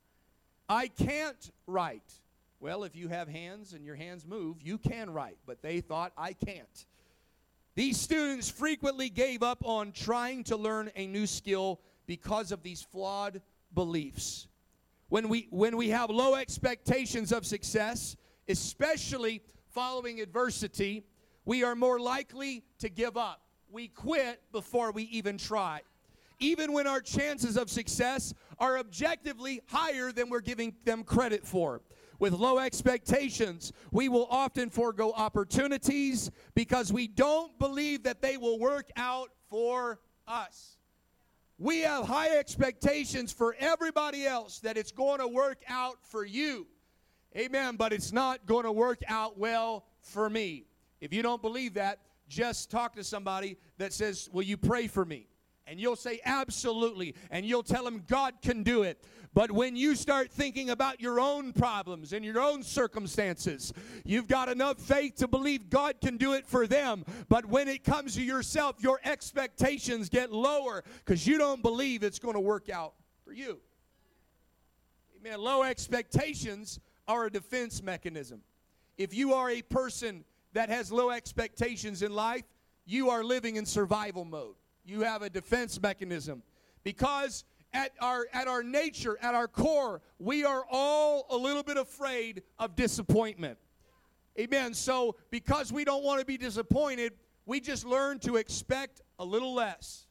I 0.70 0.88
can't 0.88 1.52
write. 1.68 2.14
Well, 2.60 2.84
if 2.84 2.96
you 2.96 3.10
have 3.10 3.28
hands 3.28 3.74
and 3.74 3.86
your 3.86 3.96
hands 3.96 4.26
move, 4.26 4.62
you 4.62 4.78
can 4.78 5.10
write. 5.10 5.38
But 5.46 5.62
they 5.62 5.82
thought, 5.82 6.14
I 6.18 6.34
can't. 6.34 6.86
These 7.76 8.00
students 8.00 8.50
frequently 8.50 9.10
gave 9.10 9.44
up 9.44 9.62
on 9.66 9.92
trying 9.92 10.46
to 10.46 10.56
learn 10.56 10.90
a 10.96 11.08
new 11.08 11.28
skill 11.28 11.82
because 12.08 12.54
of 12.54 12.64
these 12.64 12.82
flawed 12.82 13.42
beliefs. 13.74 14.48
When 15.10 15.28
we, 15.28 15.48
when 15.52 15.76
we 15.76 15.90
have 15.90 16.10
low 16.10 16.36
expectations 16.36 17.34
of 17.34 17.46
success, 17.46 18.16
especially 18.48 19.42
following 19.72 20.22
adversity, 20.22 21.04
we 21.44 21.64
are 21.66 21.76
more 21.76 22.00
likely 22.00 22.64
to 22.80 22.90
give 22.90 23.18
up. 23.18 23.42
We 23.70 23.90
quit 23.90 24.42
before 24.54 24.92
we 24.92 25.04
even 25.04 25.38
try. 25.38 25.82
Even 26.40 26.72
when 26.72 26.88
our 26.88 27.02
chances 27.02 27.58
of 27.58 27.70
success 27.70 28.34
are 28.58 28.78
objectively 28.78 29.62
higher 29.68 30.14
than 30.14 30.30
we're 30.30 30.42
giving 30.42 30.74
them 30.86 31.04
credit 31.04 31.46
for 31.46 31.82
with 32.20 32.34
low 32.34 32.60
expectations, 32.60 33.74
we 33.92 34.10
will 34.10 34.28
often 34.30 34.70
forego 34.70 35.12
opportunities 35.16 36.32
because 36.54 36.92
we 36.92 37.08
don't 37.08 37.58
believe 37.60 38.04
that 38.04 38.22
they 38.22 38.38
will 38.38 38.60
work 38.60 38.90
out 38.96 39.30
for 39.50 40.00
us. 40.28 40.78
We 41.58 41.80
have 41.82 42.06
high 42.06 42.38
expectations 42.38 43.32
for 43.32 43.56
everybody 43.60 44.26
else 44.26 44.60
that 44.60 44.78
it's 44.78 44.92
going 44.92 45.20
to 45.20 45.28
work 45.28 45.64
out 45.68 45.98
for 46.04 46.26
you. 46.26 46.68
Amen. 47.38 47.76
But 47.76 47.94
it's 47.94 48.12
not 48.12 48.46
going 48.46 48.66
to 48.66 48.72
work 48.72 49.02
out 49.08 49.38
well 49.38 49.86
for 50.02 50.30
me. 50.30 50.66
If 51.00 51.14
you 51.14 51.22
don't 51.22 51.42
believe 51.42 51.76
that, 51.76 52.00
just 52.28 52.72
talk 52.72 52.96
to 52.96 53.04
somebody 53.04 53.58
that 53.78 53.94
says, 53.94 54.30
Will 54.32 54.44
you 54.44 54.58
pray 54.58 54.88
for 54.88 55.06
me? 55.06 55.28
And 55.68 55.80
you'll 55.80 55.96
say 55.96 56.20
absolutely 56.26 57.16
and 57.32 57.46
you'll 57.46 57.64
tell 57.64 57.84
them 57.84 58.04
God 58.08 58.36
can 58.42 58.64
do 58.64 58.84
it. 58.84 59.04
But 59.34 59.52
when 59.52 59.76
you 59.76 59.96
start 59.96 60.32
thinking 60.32 60.70
about 60.70 61.02
your 61.02 61.20
own 61.20 61.52
problems 61.52 62.14
and 62.14 62.24
your 62.24 62.40
own 62.40 62.64
circumstances, 62.64 63.74
you've 64.06 64.30
got 64.30 64.48
enough 64.48 64.80
faith 64.80 65.16
to 65.18 65.28
believe 65.28 65.70
God 65.70 66.00
can 66.00 66.16
do 66.16 66.34
it 66.34 66.46
for 66.46 66.68
them. 66.68 67.04
But 67.28 67.46
when 67.46 67.68
it 67.68 67.84
comes 67.84 68.16
to 68.16 68.24
yourself, 68.24 68.78
your 68.80 69.02
expectations 69.04 70.08
get 70.08 70.32
lower 70.32 70.86
because 71.04 71.28
you 71.28 71.38
don't 71.38 71.62
believe 71.62 72.02
it's 72.02 72.20
going 72.20 72.36
to 72.36 72.40
work 72.40 72.70
out 72.70 72.94
for 73.26 73.34
you. 73.34 73.60
Amen. 75.20 75.42
Low 75.42 75.64
expectations 75.64 76.80
are 77.06 77.26
a 77.26 77.32
defense 77.32 77.84
mechanism. 77.84 78.42
If 78.98 79.14
you 79.14 79.34
are 79.34 79.50
a 79.50 79.62
person 79.64 80.24
that 80.54 80.70
has 80.70 80.94
low 80.94 81.10
expectations 81.10 82.02
in 82.04 82.14
life, 82.14 82.46
you 82.86 83.10
are 83.10 83.24
living 83.24 83.58
in 83.58 83.66
survival 83.66 84.24
mode. 84.24 84.56
You 84.86 85.02
have 85.02 85.22
a 85.22 85.30
defense 85.30 85.82
mechanism 85.82 86.44
because 86.84 87.44
at 87.74 87.92
our 88.00 88.28
at 88.34 88.48
our 88.48 88.64
nature, 88.64 89.18
at 89.22 89.36
our 89.36 89.48
core, 89.48 90.02
we 90.20 90.46
are 90.46 90.66
all 90.70 91.26
a 91.30 91.38
little 91.38 91.64
bit 91.64 91.78
afraid 91.78 92.44
of 92.60 92.76
disappointment. 92.76 93.58
Amen. 94.40 94.74
So 94.74 95.16
because 95.32 95.74
we 95.74 95.86
don't 95.86 96.04
want 96.04 96.20
to 96.20 96.26
be 96.26 96.38
disappointed, 96.38 97.14
we 97.46 97.60
just 97.60 97.86
learn 97.86 98.20
to 98.20 98.36
expect 98.38 99.02
a 99.20 99.26
little 99.26 99.54
less. 99.54 100.08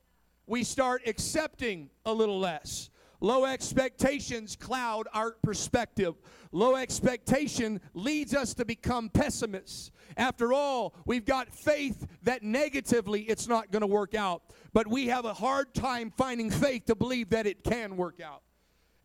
We 0.47 0.65
start 0.65 1.03
accepting 1.07 1.91
a 2.05 2.13
little 2.13 2.39
less. 2.39 2.91
Low 3.25 3.47
expectations 3.47 4.55
cloud 4.55 5.09
our 5.15 5.31
perspective. 5.43 6.15
Low 6.53 6.77
expectation 6.77 7.81
leads 7.95 8.35
us 8.35 8.53
to 8.53 8.67
become 8.67 9.09
pessimists. 9.09 9.93
After 10.19 10.53
all, 10.53 10.95
we've 11.07 11.25
got 11.25 11.49
faith 11.49 12.07
that 12.25 12.43
negatively 12.43 13.23
it's 13.23 13.49
not 13.49 13.71
going 13.71 13.81
to 13.81 13.87
work 13.87 14.15
out, 14.15 14.43
but 14.75 14.87
we 14.87 15.07
have 15.07 15.25
a 15.25 15.33
hard 15.33 15.73
time 15.73 16.13
finding 16.19 16.51
faith 16.51 16.85
to 16.85 16.95
believe 16.95 17.31
that 17.31 17.47
it 17.47 17.65
can 17.65 17.97
work 17.97 18.21
out. 18.21 18.43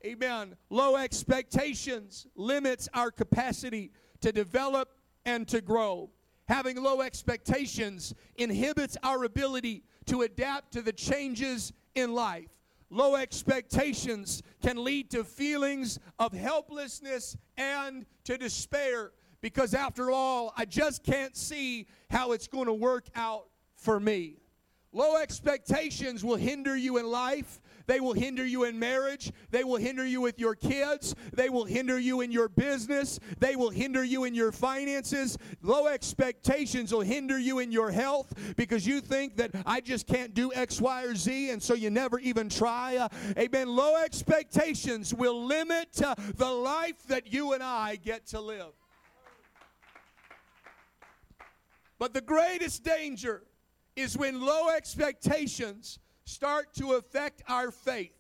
Amen. 0.06 0.58
Low 0.70 0.98
expectations 0.98 2.28
limits 2.36 2.90
our 2.94 3.12
capacity 3.12 3.94
to 4.20 4.34
develop 4.34 4.90
and 5.26 5.48
to 5.48 5.62
grow. 5.62 6.10
Having 6.50 6.84
low 6.84 7.00
expectations 7.00 8.14
inhibits 8.36 8.98
our 9.02 9.24
ability 9.24 9.84
to 10.08 10.24
adapt 10.24 10.74
to 10.74 10.82
the 10.82 10.92
changes 10.92 11.72
in 11.96 12.14
life. 12.14 12.59
Low 12.90 13.16
expectations 13.16 14.42
can 14.62 14.84
lead 14.84 15.12
to 15.12 15.24
feelings 15.24 16.00
of 16.18 16.34
helplessness 16.34 17.38
and 17.58 18.06
to 18.24 18.38
despair 18.38 19.12
because, 19.42 19.74
after 19.74 20.10
all, 20.12 20.54
I 20.58 20.66
just 20.66 21.04
can't 21.04 21.36
see 21.36 21.88
how 22.10 22.32
it's 22.32 22.48
going 22.48 22.66
to 22.66 22.74
work 22.74 23.08
out 23.16 23.46
for 23.76 24.00
me. 24.00 24.38
Low 24.92 25.18
expectations 25.18 26.24
will 26.24 26.36
hinder 26.36 26.76
you 26.76 26.98
in 26.98 27.06
life. 27.06 27.62
They 27.90 28.00
will 28.00 28.14
hinder 28.14 28.46
you 28.46 28.66
in 28.66 28.78
marriage. 28.78 29.32
They 29.50 29.64
will 29.64 29.78
hinder 29.78 30.06
you 30.06 30.22
with 30.22 30.38
your 30.38 30.54
kids. 30.54 31.16
They 31.34 31.50
will 31.50 31.66
hinder 31.66 31.98
you 31.98 32.22
in 32.22 32.32
your 32.32 32.48
business. 32.48 33.20
They 33.40 33.56
will 33.56 33.72
hinder 33.72 34.04
you 34.04 34.26
in 34.26 34.36
your 34.36 34.52
finances. 34.52 35.40
Low 35.64 35.88
expectations 35.88 36.94
will 36.94 37.02
hinder 37.02 37.40
you 37.40 37.58
in 37.58 37.72
your 37.72 37.90
health 37.90 38.32
because 38.56 38.86
you 38.86 39.02
think 39.02 39.38
that 39.38 39.50
I 39.66 39.82
just 39.82 40.06
can't 40.06 40.36
do 40.36 40.54
X, 40.54 40.80
Y, 40.80 41.04
or 41.04 41.16
Z, 41.16 41.50
and 41.50 41.64
so 41.64 41.74
you 41.74 41.90
never 41.90 42.20
even 42.20 42.48
try. 42.48 42.98
Uh, 42.98 43.08
amen. 43.36 43.68
Low 43.68 43.96
expectations 44.04 45.12
will 45.12 45.44
limit 45.44 46.00
uh, 46.00 46.14
the 46.36 46.46
life 46.46 47.08
that 47.08 47.34
you 47.34 47.54
and 47.54 47.64
I 47.64 47.96
get 47.96 48.28
to 48.28 48.40
live. 48.40 48.72
But 51.98 52.14
the 52.14 52.22
greatest 52.22 52.84
danger 52.84 53.42
is 53.96 54.16
when 54.16 54.40
low 54.40 54.70
expectations 54.70 55.98
start 56.30 56.74
to 56.76 56.94
affect 56.94 57.42
our 57.48 57.72
faith. 57.72 58.14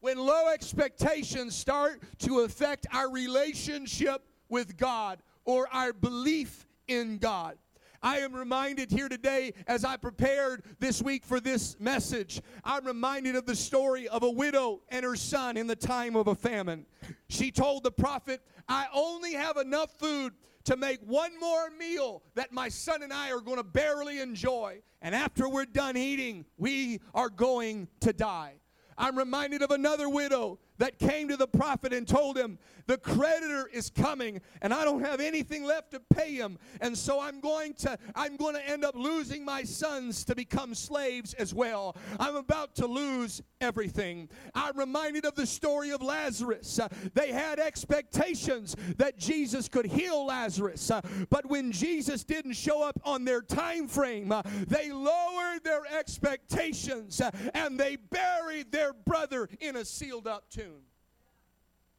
When 0.00 0.18
low 0.18 0.48
expectations 0.52 1.54
start 1.54 2.02
to 2.20 2.40
affect 2.40 2.86
our 2.92 3.10
relationship 3.10 4.22
with 4.48 4.76
God 4.76 5.20
or 5.44 5.68
our 5.72 5.92
belief 5.92 6.66
in 6.88 7.18
God. 7.18 7.56
I 8.02 8.18
am 8.18 8.34
reminded 8.34 8.90
here 8.90 9.08
today 9.08 9.52
as 9.66 9.84
I 9.84 9.96
prepared 9.96 10.64
this 10.78 11.00
week 11.02 11.24
for 11.24 11.40
this 11.40 11.78
message, 11.80 12.42
I'm 12.62 12.84
reminded 12.84 13.36
of 13.36 13.46
the 13.46 13.56
story 13.56 14.06
of 14.08 14.22
a 14.22 14.30
widow 14.30 14.82
and 14.90 15.04
her 15.04 15.16
son 15.16 15.56
in 15.56 15.66
the 15.66 15.76
time 15.76 16.14
of 16.14 16.26
a 16.26 16.34
famine. 16.34 16.84
She 17.28 17.50
told 17.50 17.84
the 17.84 17.90
prophet, 17.90 18.42
I 18.68 18.86
only 18.92 19.32
have 19.32 19.56
enough 19.56 19.98
food 19.98 20.34
to 20.66 20.76
make 20.76 21.00
one 21.00 21.38
more 21.40 21.70
meal 21.78 22.22
that 22.34 22.52
my 22.52 22.68
son 22.68 23.02
and 23.02 23.12
I 23.12 23.32
are 23.32 23.40
going 23.40 23.56
to 23.56 23.64
barely 23.64 24.20
enjoy. 24.20 24.82
And 25.00 25.14
after 25.14 25.48
we're 25.48 25.64
done 25.64 25.96
eating, 25.96 26.44
we 26.56 27.00
are 27.14 27.30
going 27.30 27.88
to 28.00 28.12
die. 28.12 28.54
I'm 28.98 29.16
reminded 29.16 29.62
of 29.62 29.70
another 29.70 30.08
widow 30.08 30.58
that 30.78 30.98
came 30.98 31.28
to 31.28 31.36
the 31.36 31.46
prophet 31.46 31.92
and 31.92 32.06
told 32.06 32.36
him, 32.36 32.58
The 32.86 32.98
creditor 32.98 33.68
is 33.72 33.90
coming 33.90 34.40
and 34.62 34.72
I 34.72 34.84
don't 34.84 35.04
have 35.04 35.20
anything 35.20 35.64
left 35.64 35.92
to 35.92 36.00
pay 36.14 36.32
him. 36.32 36.58
And 36.80 36.96
so 36.96 37.20
I'm 37.20 37.40
going 37.40 37.74
to 37.74 37.98
I'm 38.14 38.36
going 38.36 38.54
to 38.54 38.68
end 38.68 38.84
up 38.84 38.94
losing 38.94 39.44
my 39.44 39.62
sons 39.62 40.24
to 40.24 40.34
become 40.34 40.74
slaves 40.74 41.34
as 41.34 41.54
well. 41.54 41.96
I'm 42.18 42.36
about 42.36 42.74
to 42.76 42.86
lose 42.86 43.42
everything. 43.60 44.28
I'm 44.54 44.76
reminded 44.78 45.24
of 45.24 45.34
the 45.34 45.46
story 45.46 45.90
of 45.90 46.02
Lazarus. 46.02 46.78
Uh, 46.78 46.88
they 47.14 47.32
had 47.32 47.58
expectations 47.58 48.76
that 48.96 49.18
Jesus 49.18 49.68
could 49.68 49.86
heal 49.86 50.26
Lazarus. 50.26 50.90
Uh, 50.90 51.00
but 51.30 51.46
when 51.46 51.72
Jesus 51.72 52.24
didn't 52.24 52.54
show 52.54 52.82
up 52.82 53.00
on 53.04 53.24
their 53.24 53.40
time 53.40 53.88
frame, 53.88 54.32
uh, 54.32 54.42
they 54.68 54.92
lowered 54.92 55.64
their 55.64 55.82
expectations 55.86 57.20
uh, 57.20 57.30
and 57.54 57.78
they 57.78 57.96
buried 57.96 58.70
their 58.72 58.92
brother 58.92 59.48
in 59.60 59.76
a 59.76 59.84
sealed 59.84 60.26
up 60.26 60.48
tomb. 60.50 60.65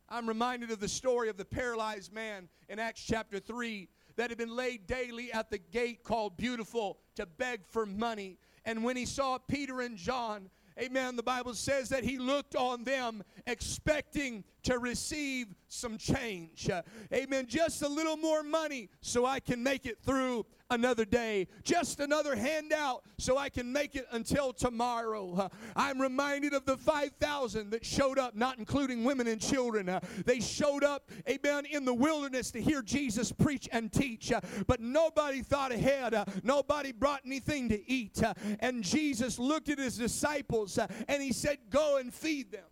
I'm 0.10 0.28
reminded 0.28 0.72
of 0.72 0.80
the 0.80 0.88
story 0.88 1.28
of 1.30 1.38
the 1.38 1.46
paralyzed 1.46 2.14
man 2.14 2.48
in 2.70 2.80
Acts 2.80 3.04
chapter 3.04 3.40
3 3.40 3.90
that 4.16 4.30
had 4.30 4.38
been 4.38 4.56
laid 4.56 4.88
daily 4.88 5.32
at 5.34 5.50
the 5.50 5.58
gate 5.58 6.04
called 6.04 6.38
Beautiful 6.38 7.00
to 7.16 7.26
beg 7.26 7.62
for 7.68 7.86
money. 7.86 8.38
And 8.64 8.84
when 8.84 8.96
he 8.96 9.06
saw 9.06 9.38
Peter 9.38 9.82
and 9.82 9.98
John, 9.98 10.50
amen, 10.80 11.18
the 11.18 11.24
Bible 11.24 11.54
says 11.54 11.90
that 11.90 12.04
he 12.04 12.18
looked 12.18 12.56
on 12.56 12.84
them 12.86 13.22
expecting 13.46 14.44
to 14.68 14.80
receive 14.80 15.48
some 15.70 15.98
change. 15.98 16.70
Uh, 16.70 16.82
amen. 17.14 17.46
Just 17.48 17.84
a 17.84 17.88
little 17.88 18.18
more 18.18 18.44
money 18.44 18.90
so 19.00 19.26
I 19.26 19.40
can 19.40 19.64
make 19.64 19.86
it 19.86 19.98
through 20.04 20.46
another 20.70 21.06
day. 21.06 21.48
Just 21.64 22.02
another 22.02 22.36
handout 22.36 23.06
so 23.18 23.38
I 23.38 23.48
can 23.48 23.72
make 23.72 23.96
it 23.96 24.06
until 24.12 24.52
tomorrow. 24.52 25.34
Uh, 25.34 25.50
I'm 25.78 26.02
reminded 26.02 26.54
of 26.54 26.66
the 26.66 26.76
5,000 26.76 27.70
that 27.70 27.86
showed 27.86 28.20
up, 28.20 28.36
not 28.36 28.60
including 28.60 29.06
women 29.06 29.28
and 29.28 29.40
children. 29.40 29.88
Uh, 29.88 30.02
they 30.26 30.42
showed 30.42 30.84
up, 30.84 31.10
amen, 31.30 31.66
in 31.68 31.86
the 31.86 31.94
wilderness 31.94 32.52
to 32.52 32.62
hear 32.62 32.82
Jesus 32.82 33.32
preach 33.32 33.70
and 33.72 33.90
teach. 33.90 34.34
But 34.68 34.82
nobody 34.82 35.44
thought 35.44 35.72
ahead. 35.72 36.14
Nobody 36.44 36.92
brought 36.92 37.22
anything 37.26 37.70
to 37.70 37.90
eat. 37.90 38.22
And 38.60 38.84
Jesus 38.84 39.40
looked 39.40 39.70
at 39.70 39.80
his 39.80 39.98
disciples 39.98 40.78
and 41.08 41.24
he 41.24 41.32
said, 41.32 41.58
Go 41.70 41.98
and 41.98 42.14
feed 42.14 42.52
them. 42.52 42.66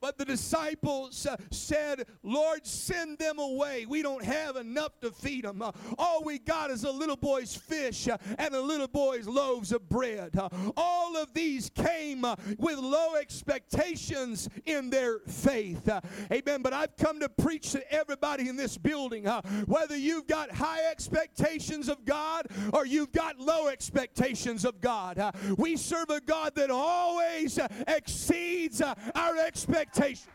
But 0.00 0.16
the 0.16 0.24
disciples 0.24 1.26
uh, 1.26 1.36
said, 1.50 2.06
Lord, 2.22 2.66
send 2.66 3.18
them 3.18 3.38
away. 3.38 3.84
We 3.86 4.02
don't 4.02 4.24
have 4.24 4.56
enough 4.56 5.00
to 5.00 5.10
feed 5.10 5.44
them. 5.44 5.60
Uh, 5.60 5.72
all 5.98 6.22
we 6.22 6.38
got 6.38 6.70
is 6.70 6.84
a 6.84 6.90
little 6.90 7.16
boy's 7.16 7.56
fish 7.56 8.06
uh, 8.06 8.16
and 8.38 8.54
a 8.54 8.60
little 8.60 8.86
boy's 8.86 9.26
loaves 9.26 9.72
of 9.72 9.88
bread. 9.88 10.36
Uh, 10.36 10.48
all 10.76 11.16
of 11.16 11.34
these 11.34 11.70
came 11.70 12.24
uh, 12.24 12.36
with 12.58 12.78
low 12.78 13.16
expectations 13.16 14.48
in 14.66 14.88
their 14.88 15.18
faith. 15.26 15.88
Uh, 15.88 16.00
amen. 16.32 16.62
But 16.62 16.72
I've 16.72 16.96
come 16.96 17.18
to 17.20 17.28
preach 17.28 17.72
to 17.72 17.92
everybody 17.92 18.48
in 18.48 18.56
this 18.56 18.76
building 18.78 19.26
whether 19.66 19.96
you've 19.96 20.26
got 20.26 20.50
high 20.50 20.84
expectations 20.90 21.88
of 21.88 22.04
God 22.04 22.46
or 22.72 22.86
you've 22.86 23.12
got 23.12 23.38
low 23.38 23.68
expectations 23.68 24.64
of 24.64 24.80
God. 24.80 25.34
we 25.56 25.76
serve 25.76 26.10
a 26.10 26.20
God 26.20 26.54
that 26.54 26.70
always 26.70 27.58
exceeds 27.88 28.80
our 28.80 29.36
expectations 29.38 29.87
expectation. 29.88 30.30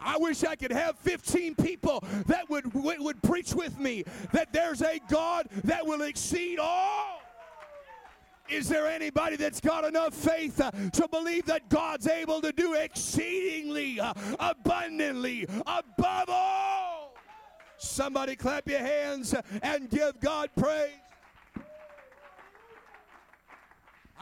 I 0.00 0.16
wish 0.18 0.42
I 0.42 0.56
could 0.56 0.72
have 0.72 0.98
15 0.98 1.54
people 1.54 2.02
that 2.26 2.50
would, 2.50 2.72
would, 2.74 3.22
preach 3.22 3.54
with 3.54 3.78
me 3.78 4.04
that 4.32 4.52
there's 4.52 4.82
a 4.82 5.00
God 5.08 5.46
that 5.64 5.86
will 5.86 6.02
exceed 6.02 6.58
all. 6.58 7.20
Is 8.48 8.68
there 8.68 8.88
anybody 8.88 9.36
that's 9.36 9.60
got 9.60 9.84
enough 9.84 10.12
faith 10.12 10.60
uh, 10.60 10.72
to 10.92 11.08
believe 11.08 11.46
that 11.46 11.68
God's 11.68 12.08
able 12.08 12.40
to 12.40 12.50
do 12.50 12.74
exceedingly, 12.74 14.00
uh, 14.00 14.12
abundantly, 14.40 15.46
above 15.64 16.28
all? 16.28 17.14
Somebody 17.78 18.34
clap 18.34 18.68
your 18.68 18.80
hands 18.80 19.34
and 19.62 19.88
give 19.88 20.18
God 20.20 20.50
praise. 20.56 20.90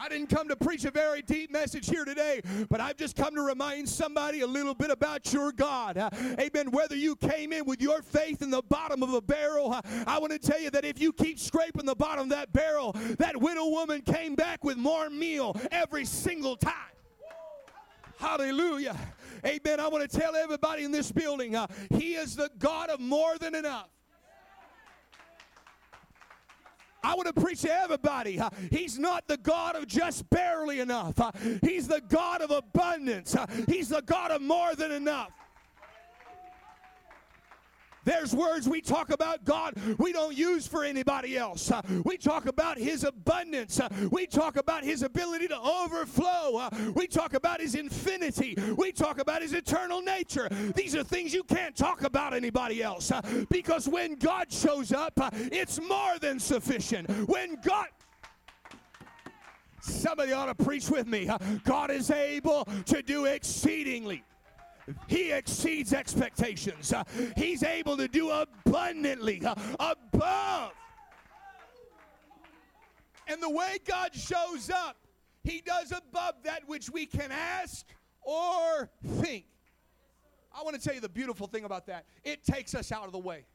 I 0.01 0.09
didn't 0.09 0.31
come 0.31 0.47
to 0.47 0.55
preach 0.55 0.83
a 0.85 0.89
very 0.89 1.21
deep 1.21 1.51
message 1.51 1.87
here 1.87 2.05
today, 2.05 2.41
but 2.71 2.81
I've 2.81 2.97
just 2.97 3.15
come 3.15 3.35
to 3.35 3.43
remind 3.43 3.87
somebody 3.87 4.41
a 4.41 4.47
little 4.47 4.73
bit 4.73 4.89
about 4.89 5.31
your 5.31 5.51
God. 5.51 5.95
Uh, 5.95 6.09
amen. 6.39 6.71
Whether 6.71 6.95
you 6.95 7.15
came 7.15 7.53
in 7.53 7.65
with 7.65 7.83
your 7.83 8.01
faith 8.01 8.41
in 8.41 8.49
the 8.49 8.63
bottom 8.63 9.03
of 9.03 9.13
a 9.13 9.21
barrel, 9.21 9.71
uh, 9.71 9.81
I 10.07 10.17
want 10.17 10.31
to 10.33 10.39
tell 10.39 10.59
you 10.59 10.71
that 10.71 10.85
if 10.85 10.99
you 10.99 11.13
keep 11.13 11.37
scraping 11.37 11.85
the 11.85 11.93
bottom 11.93 12.23
of 12.23 12.29
that 12.29 12.51
barrel, 12.51 12.93
that 13.19 13.39
widow 13.39 13.67
woman 13.67 14.01
came 14.01 14.33
back 14.33 14.63
with 14.63 14.75
more 14.75 15.07
meal 15.11 15.55
every 15.71 16.05
single 16.05 16.55
time. 16.55 16.73
Hallelujah. 18.17 18.97
Amen. 19.45 19.79
I 19.79 19.87
want 19.87 20.09
to 20.09 20.19
tell 20.19 20.35
everybody 20.35 20.83
in 20.83 20.91
this 20.91 21.11
building, 21.11 21.55
uh, 21.55 21.67
He 21.95 22.15
is 22.15 22.35
the 22.35 22.49
God 22.57 22.89
of 22.89 22.99
more 22.99 23.37
than 23.37 23.53
enough. 23.53 23.89
I 27.03 27.15
want 27.15 27.27
to 27.27 27.41
preach 27.41 27.61
to 27.61 27.73
everybody. 27.73 28.39
He's 28.69 28.99
not 28.99 29.27
the 29.27 29.37
God 29.37 29.75
of 29.75 29.87
just 29.87 30.29
barely 30.29 30.79
enough. 30.79 31.19
He's 31.61 31.87
the 31.87 32.01
God 32.09 32.41
of 32.41 32.51
abundance. 32.51 33.35
He's 33.67 33.89
the 33.89 34.01
God 34.01 34.31
of 34.31 34.41
more 34.41 34.75
than 34.75 34.91
enough. 34.91 35.31
There's 38.03 38.35
words 38.35 38.67
we 38.67 38.81
talk 38.81 39.11
about 39.11 39.45
God 39.45 39.75
we 39.97 40.11
don't 40.11 40.35
use 40.35 40.67
for 40.67 40.83
anybody 40.83 41.37
else. 41.37 41.71
Uh, 41.71 41.81
we 42.03 42.17
talk 42.17 42.45
about 42.45 42.77
His 42.77 43.03
abundance. 43.03 43.79
Uh, 43.79 43.89
we 44.11 44.25
talk 44.25 44.57
about 44.57 44.83
His 44.83 45.03
ability 45.03 45.47
to 45.49 45.59
overflow. 45.59 46.57
Uh, 46.57 46.69
we 46.95 47.07
talk 47.07 47.33
about 47.33 47.61
His 47.61 47.75
infinity. 47.75 48.57
We 48.77 48.91
talk 48.91 49.19
about 49.19 49.41
His 49.41 49.53
eternal 49.53 50.01
nature. 50.01 50.49
These 50.75 50.95
are 50.95 51.03
things 51.03 51.33
you 51.33 51.43
can't 51.43 51.75
talk 51.75 52.03
about 52.03 52.33
anybody 52.33 52.81
else 52.81 53.11
because 53.49 53.87
when 53.87 54.15
God 54.15 54.51
shows 54.51 54.91
up, 54.91 55.13
it's 55.33 55.79
more 55.81 56.17
than 56.19 56.39
sufficient. 56.39 57.09
When 57.27 57.57
God 57.63 57.87
Somebody 59.83 60.31
ought 60.31 60.45
to 60.45 60.63
preach 60.63 60.89
with 60.89 61.07
me. 61.07 61.27
God 61.63 61.89
is 61.89 62.11
able 62.11 62.65
to 62.85 63.01
do 63.01 63.25
exceedingly 63.25 64.23
he 65.07 65.31
exceeds 65.31 65.93
expectations. 65.93 66.93
Uh, 66.93 67.03
he's 67.37 67.63
able 67.63 67.97
to 67.97 68.07
do 68.07 68.29
abundantly 68.29 69.41
uh, 69.45 69.55
above. 69.79 70.71
And 73.27 73.41
the 73.41 73.49
way 73.49 73.77
God 73.85 74.13
shows 74.13 74.69
up, 74.69 74.97
He 75.43 75.61
does 75.61 75.91
above 75.91 76.35
that 76.43 76.67
which 76.67 76.89
we 76.89 77.05
can 77.05 77.31
ask 77.31 77.85
or 78.21 78.89
think. 79.19 79.45
I 80.53 80.63
want 80.63 80.75
to 80.75 80.81
tell 80.81 80.93
you 80.93 80.99
the 80.99 81.09
beautiful 81.09 81.47
thing 81.47 81.63
about 81.63 81.85
that. 81.87 82.05
It 82.25 82.43
takes 82.43 82.75
us 82.75 82.91
out 82.91 83.05
of 83.05 83.13
the 83.13 83.19
way. 83.19 83.45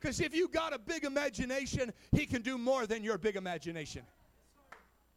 Because 0.00 0.20
if 0.20 0.34
you 0.34 0.48
got 0.48 0.74
a 0.74 0.78
big 0.78 1.04
imagination, 1.04 1.92
He 2.10 2.26
can 2.26 2.42
do 2.42 2.58
more 2.58 2.86
than 2.86 3.04
your 3.04 3.16
big 3.16 3.36
imagination. 3.36 4.02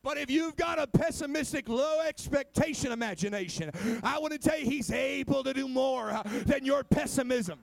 But 0.06 0.20
if 0.20 0.30
you've 0.30 0.56
got 0.56 0.78
a 0.78 0.86
pessimistic, 0.86 1.68
low 1.68 2.02
expectation 2.02 2.92
imagination, 2.92 3.72
I 4.04 4.20
want 4.20 4.34
to 4.34 4.38
tell 4.40 4.60
you, 4.60 4.64
He's 4.64 4.92
able 4.92 5.44
to 5.44 5.52
do 5.52 5.68
more 5.68 6.12
uh, 6.12 6.22
than 6.46 6.64
your 6.64 6.84
pessimism. 6.84 7.58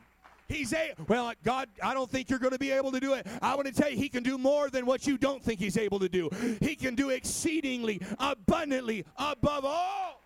He's 0.49 0.73
a 0.73 0.93
well, 1.07 1.33
God. 1.45 1.69
I 1.81 1.95
don't 1.95 2.11
think 2.11 2.29
you're 2.29 2.41
going 2.41 2.53
to 2.53 2.59
be 2.59 2.73
able 2.73 2.91
to 2.91 2.99
do 2.99 3.15
it. 3.15 3.29
I 3.41 3.55
want 3.55 3.69
to 3.69 3.73
tell 3.73 3.89
you, 3.89 3.97
He 3.97 4.09
can 4.09 4.25
do 4.25 4.39
more 4.39 4.69
than 4.71 4.87
what 4.87 5.07
you 5.07 5.17
don't 5.17 5.41
think 5.41 5.61
He's 5.61 5.77
able 5.77 6.01
to 6.01 6.09
do. 6.09 6.31
He 6.61 6.75
can 6.75 6.97
do 6.97 7.11
exceedingly, 7.11 8.03
abundantly, 8.19 9.05
above 9.17 9.65
all. 9.65 10.21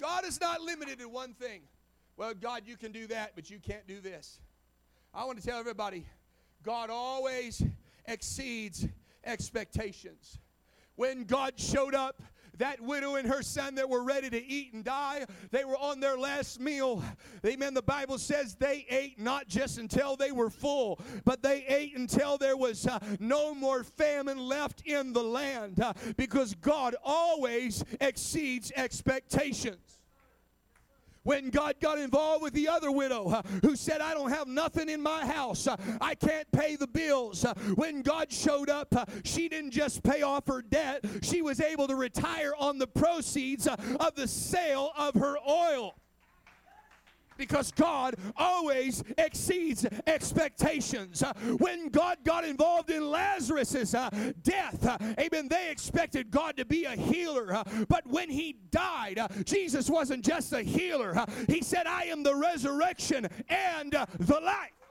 God 0.00 0.24
is 0.24 0.40
not 0.40 0.60
limited 0.60 1.00
to 1.00 1.08
one 1.08 1.34
thing. 1.34 1.62
Well, 2.16 2.34
God, 2.34 2.62
you 2.66 2.76
can 2.76 2.92
do 2.92 3.08
that, 3.08 3.32
but 3.34 3.50
you 3.50 3.58
can't 3.58 3.88
do 3.88 4.00
this. 4.00 4.38
I 5.12 5.24
want 5.24 5.40
to 5.40 5.44
tell 5.44 5.58
everybody, 5.58 6.06
God 6.62 6.88
always 6.88 7.60
exceeds 8.06 8.86
expectations. 9.24 10.38
When 10.96 11.24
God 11.24 11.58
showed 11.58 11.94
up, 11.94 12.22
that 12.58 12.80
widow 12.80 13.16
and 13.16 13.26
her 13.28 13.42
son 13.42 13.74
that 13.76 13.88
were 13.88 14.04
ready 14.04 14.28
to 14.30 14.44
eat 14.44 14.72
and 14.72 14.84
die, 14.84 15.24
they 15.50 15.64
were 15.64 15.76
on 15.76 16.00
their 16.00 16.18
last 16.18 16.60
meal. 16.60 17.02
Amen. 17.46 17.74
The 17.74 17.82
Bible 17.82 18.18
says 18.18 18.54
they 18.54 18.86
ate 18.88 19.18
not 19.18 19.48
just 19.48 19.78
until 19.78 20.16
they 20.16 20.32
were 20.32 20.50
full, 20.50 21.00
but 21.24 21.42
they 21.42 21.64
ate 21.66 21.96
until 21.96 22.38
there 22.38 22.56
was 22.56 22.86
uh, 22.86 22.98
no 23.18 23.54
more 23.54 23.84
famine 23.84 24.38
left 24.38 24.82
in 24.82 25.12
the 25.12 25.22
land 25.22 25.80
uh, 25.80 25.94
because 26.16 26.54
God 26.54 26.94
always 27.02 27.84
exceeds 28.00 28.70
expectations 28.76 30.01
when 31.24 31.50
God 31.50 31.76
got 31.80 31.98
involved 31.98 32.42
with 32.42 32.52
the 32.52 32.68
other 32.68 32.90
widow 32.90 33.28
uh, 33.28 33.42
who 33.62 33.76
said, 33.76 34.00
I 34.00 34.14
don't 34.14 34.30
have 34.30 34.48
nothing 34.48 34.88
in 34.88 35.00
my 35.00 35.24
house, 35.24 35.66
uh, 35.66 35.76
I 36.00 36.14
can't 36.14 36.50
pay 36.52 36.76
the 36.76 36.86
bills. 36.86 37.44
Uh, 37.44 37.54
when 37.74 38.02
God 38.02 38.32
showed 38.32 38.68
up, 38.68 38.94
she 39.24 39.48
didn't 39.48 39.70
just 39.70 40.02
pay 40.02 40.22
off 40.22 40.46
her 40.46 40.62
debt, 40.62 41.04
she 41.22 41.42
was 41.42 41.60
able 41.60 41.86
to 41.88 41.96
retire 41.96 42.52
on 42.58 42.78
the 42.78 42.86
proceeds 42.86 43.66
of 43.66 44.14
the 44.14 44.28
sale 44.28 44.92
of 44.96 45.14
her 45.14 45.36
oil 45.48 45.96
because 47.42 47.72
God 47.72 48.14
always 48.36 49.02
exceeds 49.18 49.84
expectations. 50.06 51.24
Uh, 51.24 51.32
when 51.58 51.88
God 51.88 52.18
got 52.22 52.44
involved 52.44 52.88
in 52.88 53.10
Lazarus's 53.10 53.96
uh, 53.96 54.08
death, 54.44 54.86
uh, 54.86 54.96
amen, 55.18 55.48
they 55.48 55.68
expected 55.68 56.30
God 56.30 56.56
to 56.56 56.64
be 56.64 56.84
a 56.84 56.94
healer. 56.94 57.64
But 57.88 58.06
when 58.06 58.30
he 58.30 58.58
died, 58.70 59.18
Jesus 59.44 59.90
wasn't 59.90 60.24
just 60.24 60.52
a 60.52 60.62
healer. 60.62 61.24
He 61.48 61.62
said, 61.62 61.88
I 61.88 62.04
am 62.04 62.22
the 62.22 62.36
resurrection 62.36 63.26
and 63.48 63.92
the 64.20 64.40
life. 64.40 64.81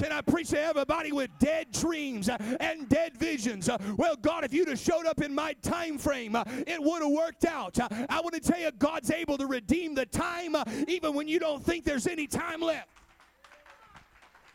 Can 0.00 0.12
I 0.12 0.22
preach 0.22 0.48
to 0.48 0.58
everybody 0.58 1.12
with 1.12 1.28
dead 1.38 1.72
dreams 1.72 2.30
uh, 2.30 2.38
and 2.58 2.88
dead 2.88 3.18
visions? 3.18 3.68
Uh, 3.68 3.76
well, 3.98 4.16
God, 4.16 4.44
if 4.44 4.54
you'd 4.54 4.68
have 4.68 4.78
showed 4.78 5.04
up 5.04 5.20
in 5.20 5.34
my 5.34 5.52
time 5.60 5.98
frame, 5.98 6.34
uh, 6.34 6.42
it 6.66 6.82
would 6.82 7.02
have 7.02 7.12
worked 7.12 7.44
out. 7.44 7.78
I 8.08 8.18
want 8.22 8.32
to 8.32 8.40
tell 8.40 8.58
you, 8.58 8.70
God's 8.78 9.10
able 9.10 9.36
to 9.36 9.46
redeem 9.46 9.94
the 9.94 10.06
time 10.06 10.56
even 10.88 11.12
when 11.12 11.28
you 11.28 11.38
don't 11.38 11.62
think 11.62 11.84
there's 11.84 12.06
any 12.06 12.26
time 12.26 12.62
left. 12.62 12.99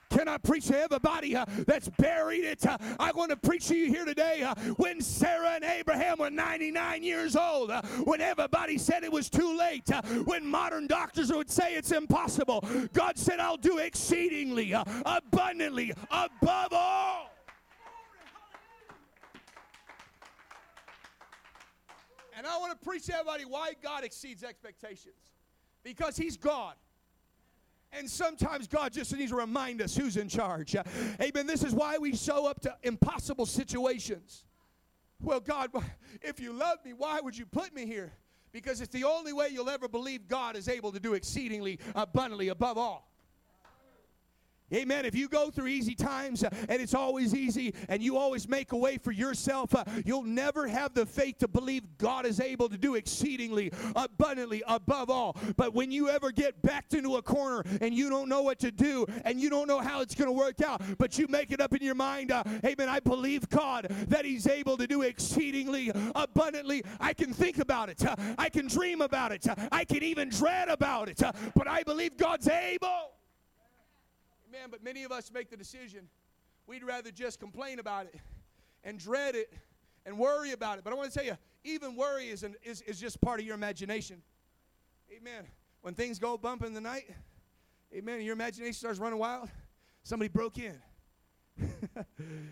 Can 0.10 0.28
I 0.28 0.38
preach 0.38 0.68
to 0.68 0.80
everybody 0.80 1.36
uh, 1.36 1.46
that's 1.68 1.90
buried 1.90 2.46
it? 2.46 2.66
Uh, 2.66 2.78
I 3.00 3.12
want 3.12 3.32
to 3.32 3.38
preach 3.38 3.68
to 3.68 3.76
you 3.76 3.88
here 3.88 4.06
today. 4.06 4.44
Uh, 4.44 4.56
when 4.78 5.02
Sarah 5.02 5.54
and 5.56 5.64
Abraham 5.64 6.20
were 6.20 6.30
99 6.30 7.04
years 7.04 7.36
old, 7.36 7.72
uh, 7.72 7.82
when 8.04 8.22
everybody 8.22 8.78
said 8.78 9.04
it 9.04 9.12
was 9.12 9.30
too 9.30 9.58
late, 9.58 9.92
uh, 9.92 10.02
when 10.26 10.46
modern 10.46 10.88
doctors 10.88 11.32
would 11.32 11.50
say 11.50 11.76
it's 11.76 11.92
impossible, 11.92 12.64
God 12.94 13.18
said, 13.18 13.40
I'll 13.40 13.58
do 13.58 13.80
exceedingly, 13.80 14.74
uh, 14.74 14.84
abundantly, 15.06 15.94
above 16.10 16.72
all. 16.72 17.32
And 22.38 22.46
I 22.46 22.58
want 22.58 22.80
to 22.80 22.86
preach 22.86 23.06
to 23.06 23.14
everybody 23.14 23.46
why 23.46 23.74
God 23.82 24.04
exceeds 24.04 24.44
expectations. 24.44 25.16
Because 25.84 26.18
He's 26.18 26.38
God. 26.38 26.76
And 27.98 28.10
sometimes 28.10 28.68
God 28.68 28.92
just 28.94 29.16
needs 29.16 29.32
to 29.32 29.38
remind 29.38 29.82
us 29.82 29.96
who's 29.96 30.18
in 30.18 30.28
charge. 30.28 30.76
Amen. 31.22 31.48
This 31.48 31.64
is 31.64 31.74
why 31.74 31.98
we 31.98 32.16
show 32.16 32.46
up 32.46 32.60
to 32.62 32.76
impossible 32.84 33.46
situations. 33.46 34.44
Well, 35.22 35.40
God, 35.40 35.72
if 36.22 36.40
you 36.40 36.54
love 36.54 36.80
me, 36.84 36.94
why 36.94 37.20
would 37.22 37.38
you 37.38 37.46
put 37.46 37.74
me 37.74 37.86
here? 37.86 38.14
Because 38.52 38.82
it's 38.82 38.94
the 38.94 39.04
only 39.04 39.34
way 39.34 39.50
you'll 39.52 39.70
ever 39.70 39.88
believe 39.88 40.28
God 40.28 40.56
is 40.56 40.70
able 40.70 40.92
to 40.92 41.00
do 41.00 41.14
exceedingly 41.14 41.80
abundantly 41.94 42.50
above 42.50 42.78
all. 42.78 43.12
Amen. 44.74 45.06
If 45.06 45.14
you 45.14 45.30
go 45.30 45.52
through 45.52 45.68
easy 45.68 45.94
times 45.94 46.44
uh, 46.44 46.50
and 46.70 46.82
it's 46.82 46.96
always 46.96 47.36
easy 47.36 47.76
and 47.88 48.02
you 48.02 48.18
always 48.18 48.50
make 48.50 48.72
a 48.72 48.78
way 48.78 48.98
for 48.98 49.12
yourself, 49.12 49.76
uh, 49.76 49.84
you'll 50.04 50.24
never 50.24 50.68
have 50.68 50.96
the 50.96 51.06
faith 51.06 51.38
to 51.40 51.48
believe 51.48 51.84
God 52.00 52.26
is 52.26 52.40
able 52.40 52.68
to 52.70 52.78
do 52.78 52.96
exceedingly 52.96 53.72
abundantly 53.96 54.64
above 54.68 55.12
all. 55.12 55.38
But 55.56 55.76
when 55.76 55.92
you 55.92 56.10
ever 56.10 56.32
get 56.32 56.60
backed 56.64 56.96
into 56.96 57.18
a 57.18 57.22
corner 57.22 57.64
and 57.80 57.94
you 57.94 58.10
don't 58.10 58.28
know 58.28 58.42
what 58.42 58.58
to 58.60 58.72
do 58.72 59.06
and 59.24 59.40
you 59.40 59.52
don't 59.52 59.68
know 59.68 59.80
how 59.80 60.02
it's 60.02 60.16
going 60.16 60.30
to 60.30 60.38
work 60.38 60.62
out, 60.62 60.82
but 60.98 61.16
you 61.20 61.28
make 61.28 61.52
it 61.52 61.62
up 61.62 61.74
in 61.76 61.84
your 61.84 61.96
mind, 61.96 62.32
uh, 62.32 62.44
amen, 62.66 62.90
I 62.90 63.00
believe 63.00 63.48
God 63.50 63.86
that 64.08 64.26
He's 64.26 64.48
able 64.48 64.78
to 64.78 64.88
do 64.88 65.04
exceedingly 65.04 65.92
abundantly. 66.16 66.84
I 67.00 67.14
can 67.14 67.34
think 67.34 67.60
about 67.60 67.90
it, 67.90 68.04
I 68.40 68.50
can 68.50 68.68
dream 68.68 69.02
about 69.02 69.32
it, 69.32 69.46
I 69.72 69.86
can 69.86 70.02
even 70.02 70.30
dread 70.30 70.70
about 70.70 71.08
it, 71.08 71.22
but 71.56 71.68
I 71.68 71.84
believe 71.84 72.18
God's 72.18 72.48
able. 72.48 73.15
Amen. 74.56 74.70
But 74.70 74.84
many 74.84 75.04
of 75.04 75.12
us 75.12 75.32
make 75.32 75.50
the 75.50 75.58
decision 75.58 76.08
we'd 76.68 76.84
rather 76.84 77.12
just 77.12 77.40
complain 77.40 77.80
about 77.80 78.06
it 78.06 78.20
and 78.84 79.00
dread 79.00 79.36
it 79.36 79.52
and 80.06 80.18
worry 80.18 80.52
about 80.52 80.78
it. 80.78 80.84
But 80.84 80.94
I 80.94 80.96
want 80.96 81.12
to 81.12 81.18
tell 81.18 81.26
you, 81.26 81.38
even 81.64 81.96
worry 81.96 82.30
is, 82.30 82.44
an, 82.44 82.56
is, 82.64 82.82
is 82.82 83.00
just 83.00 83.20
part 83.22 83.40
of 83.40 83.46
your 83.46 83.56
imagination. 83.56 84.22
Amen. 85.16 85.46
When 85.82 85.94
things 85.94 86.20
go 86.20 86.38
bump 86.38 86.64
in 86.64 86.74
the 86.74 86.82
night, 86.82 87.10
amen, 87.94 88.22
your 88.22 88.34
imagination 88.34 88.74
starts 88.74 89.00
running 89.00 89.20
wild, 89.20 89.50
somebody 90.04 90.30
broke 90.30 90.58
in. 90.58 90.78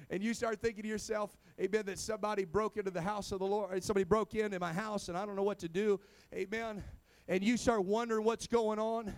and 0.09 0.23
you 0.23 0.33
start 0.33 0.61
thinking 0.61 0.83
to 0.83 0.89
yourself, 0.89 1.35
amen, 1.59 1.85
that 1.85 1.99
somebody 1.99 2.45
broke 2.45 2.77
into 2.77 2.91
the 2.91 3.01
house 3.01 3.31
of 3.31 3.39
the 3.39 3.45
Lord, 3.45 3.83
somebody 3.83 4.03
broke 4.03 4.35
into 4.35 4.59
my 4.59 4.73
house 4.73 5.09
and 5.09 5.17
I 5.17 5.25
don't 5.25 5.35
know 5.35 5.43
what 5.43 5.59
to 5.59 5.69
do, 5.69 5.99
amen. 6.33 6.83
And 7.27 7.43
you 7.43 7.57
start 7.57 7.85
wondering 7.85 8.23
what's 8.25 8.47
going 8.47 8.79
on 8.79 9.13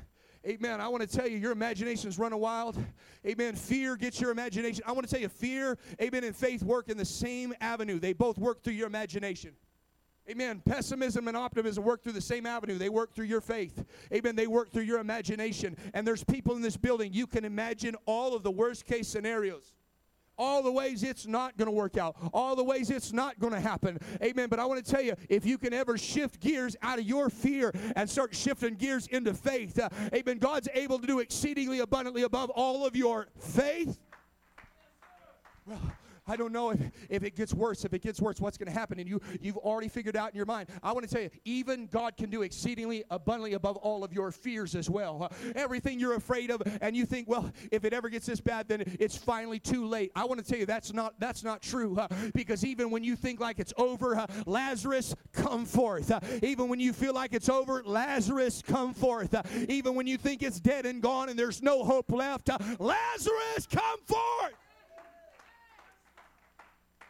Amen. 0.46 0.80
I 0.80 0.88
want 0.88 1.02
to 1.02 1.08
tell 1.08 1.28
you, 1.28 1.38
your 1.38 1.52
imagination 1.52 2.08
is 2.08 2.20
running 2.20 2.40
wild. 2.40 2.78
Amen. 3.26 3.56
Fear 3.56 3.96
gets 3.96 4.22
your 4.22 4.30
imagination. 4.30 4.84
I 4.86 4.92
want 4.92 5.08
to 5.08 5.12
tell 5.12 5.22
you, 5.22 5.30
fear, 5.30 5.78
amen, 6.00 6.24
and 6.24 6.36
faith 6.36 6.62
work 6.62 6.88
in 6.90 6.98
the 6.98 7.06
same 7.06 7.54
avenue. 7.62 8.00
They 8.00 8.14
both 8.14 8.38
work 8.38 8.64
through 8.64 8.74
your 8.74 8.86
imagination. 8.86 9.54
Amen. 10.30 10.62
Pessimism 10.66 11.28
and 11.28 11.38
optimism 11.38 11.84
work 11.84 12.04
through 12.04 12.14
the 12.14 12.22
same 12.22 12.46
avenue. 12.46 12.78
They 12.78 12.90
work 12.90 13.14
through 13.14 13.26
your 13.26 13.42
faith. 13.42 13.84
Amen. 14.14 14.36
They 14.36 14.48
work 14.48 14.72
through 14.72 14.84
your 14.84 15.00
imagination. 15.00 15.78
And 15.94 16.06
there's 16.06 16.24
people 16.24 16.56
in 16.56 16.62
this 16.62 16.78
building, 16.78 17.14
you 17.14 17.28
can 17.28 17.46
imagine 17.46 17.96
all 18.06 18.36
of 18.36 18.44
the 18.44 18.52
worst 18.52 18.86
case 18.86 19.08
scenarios 19.08 19.75
all 20.38 20.64
the 20.64 20.72
ways 20.72 21.04
it's 21.04 21.26
not 21.26 21.58
going 21.58 21.68
to 21.68 21.72
work 21.72 21.98
out, 21.98 22.16
all 22.34 22.56
the 22.56 22.64
ways 22.64 22.90
it's 22.90 23.14
not 23.14 23.40
going 23.40 23.54
to 23.54 23.60
happen. 23.60 23.98
Amen. 24.22 24.50
But 24.50 24.60
I 24.60 24.66
want 24.66 24.84
to 24.84 24.92
tell 24.92 25.02
you, 25.02 25.16
if 25.30 25.46
you 25.46 25.58
can 25.58 25.74
ever 25.74 25.98
shift 25.98 26.40
gears 26.40 26.76
out 26.82 27.00
of 27.00 27.06
your 27.06 27.30
fear 27.30 27.72
and 27.96 28.10
start 28.10 28.36
shifting 28.36 28.76
gears 28.76 29.08
into 29.08 29.34
faith, 29.34 29.80
uh, 29.80 29.90
amen, 30.14 30.38
God's 30.38 30.70
able 30.74 31.00
to 31.00 31.08
do 31.08 31.20
exceedingly 31.20 31.80
abundantly 31.80 32.24
above 32.24 32.50
all 32.52 32.86
of 32.86 32.96
your 32.96 33.28
faith. 33.40 34.00
I 36.28 36.36
don't 36.36 36.52
know 36.52 36.72
if, 36.72 36.80
if 37.10 37.24
it 37.24 37.36
gets 37.36 37.54
worse. 37.54 37.86
If 37.86 37.94
it 37.94 38.02
gets 38.02 38.20
worse, 38.20 38.40
what's 38.40 38.58
going 38.58 38.72
to 38.72 38.78
happen? 38.78 39.00
And 39.00 39.08
you, 39.08 39.22
you've 39.42 39.58
already 39.58 39.88
figured 39.88 40.16
out 40.16 40.32
in 40.32 40.36
your 40.36 40.46
mind. 40.46 40.70
I 40.82 40.92
want 40.92 41.08
to 41.08 41.14
tell 41.14 41.24
you, 41.24 41.30
even 41.46 41.88
God 41.88 42.18
can 42.18 42.30
do 42.30 42.42
exceedingly 42.42 43.04
abundantly 43.10 43.54
above 43.54 43.78
all 43.78 44.04
of 44.04 44.12
your 44.14 44.32
fears 44.32 44.76
as 44.76 44.90
well. 44.90 45.24
Uh, 45.24 45.52
everything 45.56 46.00
you're 46.00 46.16
afraid 46.16 46.50
of, 46.50 46.62
and 46.82 46.96
you 46.96 47.06
think, 47.06 47.28
well, 47.30 47.52
if 47.72 47.86
it 47.86 47.94
ever 47.94 48.10
gets 48.10 48.26
this 48.26 48.42
bad, 48.42 48.68
then 48.68 48.84
it's 49.00 49.18
finally 49.18 49.60
too 49.60 49.86
late. 49.86 50.12
I 50.16 50.26
want 50.26 50.44
to 50.44 50.50
tell 50.50 50.60
you 50.60 50.66
that's 50.66 50.94
not 50.94 51.14
that's 51.20 51.44
not 51.44 51.62
true. 51.62 51.98
Uh, 51.98 52.08
because 52.34 52.66
even 52.66 52.90
when 52.90 53.04
you 53.04 53.16
think 53.16 53.40
like 53.40 53.60
it's 53.60 53.74
over, 53.78 54.16
uh, 54.16 54.26
Lazarus, 54.46 55.16
come 55.32 55.66
forth. 55.66 56.12
even 56.44 56.70
when 56.70 56.80
you 56.80 56.94
feel 56.94 57.14
like 57.14 57.34
it's 57.34 57.50
over, 57.50 57.84
Lazarus, 57.86 58.64
come 58.66 58.94
forth. 58.94 59.36
even 59.70 59.96
when 59.96 60.08
you 60.08 60.18
think 60.18 60.44
it's 60.44 60.60
dead 60.60 60.86
and 60.86 61.02
gone 61.02 61.30
and 61.30 61.38
there's 61.38 61.62
no 61.62 61.84
hope 61.84 62.12
left, 62.12 62.50
Lazarus, 62.80 63.68
come 63.70 64.00
forth 64.06 64.54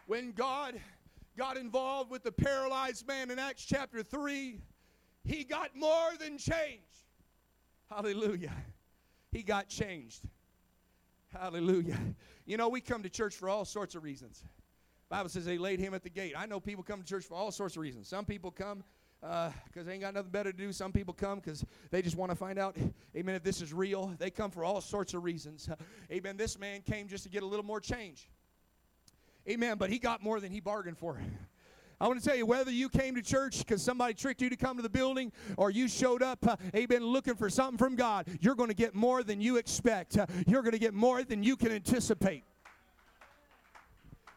when 0.06 0.32
God 0.32 0.80
got 1.38 1.58
involved 1.58 2.12
with 2.12 2.24
the 2.24 2.32
paralyzed 2.32 3.08
man 3.08 3.32
in 3.32 3.39
Acts 3.39 3.65
chapter 3.65 4.04
3, 4.04 4.60
he 5.24 5.44
got 5.44 5.76
more 5.76 6.12
than 6.20 6.38
change. 6.38 6.82
Hallelujah. 7.89 8.54
He 9.32 9.44
got 9.44 9.68
changed. 9.68 10.22
Hallelujah. 11.34 12.00
You 12.46 12.58
know, 12.58 12.70
we 12.70 12.80
come 12.80 13.04
to 13.04 13.10
church 13.10 13.36
for 13.36 13.50
all 13.50 13.65
sorts 13.65 13.96
of 13.96 14.04
reasons. 14.04 14.44
Bible 15.10 15.30
says 15.30 15.46
they 15.46 15.58
laid 15.58 15.80
him 15.80 15.94
at 15.94 16.04
the 16.04 16.10
gate. 16.10 16.34
I 16.38 16.46
know 16.46 16.60
people 16.60 16.84
come 16.84 17.02
to 17.02 17.08
church 17.08 17.26
for 17.26 17.36
all 17.36 17.52
sorts 17.52 17.76
of 17.76 17.82
reasons. 17.82 18.08
Some 18.08 18.26
people 18.26 18.52
come 18.52 18.84
because 19.22 19.54
uh, 19.78 19.84
they 19.84 19.94
ain't 19.94 20.02
got 20.02 20.13
nothing 20.13 20.32
better 20.32 20.52
to 20.52 20.58
do. 20.58 20.72
Some 20.72 20.91
people 20.91 21.13
come 21.13 21.39
because 21.39 21.65
they 21.89 22.02
just 22.02 22.15
want 22.15 22.32
to 22.32 22.36
find 22.36 22.60
out, 22.60 22.78
amen, 23.15 23.36
if 23.36 23.44
this 23.44 23.62
is 23.62 23.74
real. 23.74 24.13
They 24.20 24.30
come 24.30 24.52
for 24.52 24.63
all 24.63 24.82
sorts 24.82 25.13
of 25.13 25.24
reasons. 25.24 25.70
amen. 26.12 26.38
This 26.38 26.60
man 26.60 26.82
came 26.82 27.08
just 27.08 27.24
to 27.24 27.30
get 27.30 27.44
a 27.44 27.46
little 27.46 27.65
more 27.65 27.80
change. 27.80 28.30
Amen. 29.49 29.77
But 29.77 29.89
he 29.89 29.99
got 29.99 30.23
more 30.23 30.39
than 30.39 30.51
he 30.51 30.60
bargained 30.60 30.97
for. 30.97 31.19
I 31.99 32.08
want 32.08 32.21
to 32.21 32.27
tell 32.27 32.38
you 32.38 32.45
whether 32.45 32.71
you 32.71 32.89
came 32.89 33.15
to 33.15 33.21
church 33.21 33.60
because 33.60 33.81
somebody 33.81 34.13
tricked 34.13 34.41
you 34.41 34.49
to 34.49 34.58
come 34.58 34.75
to 34.75 34.84
the 34.84 34.89
building 34.89 35.31
or 35.55 35.71
you 35.71 35.88
showed 35.88 36.21
up, 36.21 36.45
uh, 36.45 36.58
amen, 36.75 37.05
looking 37.05 37.36
for 37.36 37.49
something 37.49 37.77
from 37.77 37.95
God, 37.95 38.27
you're 38.41 38.55
going 38.55 38.69
to 38.69 38.75
get 38.75 38.95
more 38.95 39.23
than 39.23 39.39
you 39.39 39.55
expect. 39.55 40.17
Uh, 40.17 40.25
you're 40.45 40.62
going 40.62 40.73
to 40.73 40.79
get 40.79 40.93
more 40.93 41.23
than 41.23 41.41
you 41.41 41.55
can 41.55 41.71
anticipate. 41.71 42.43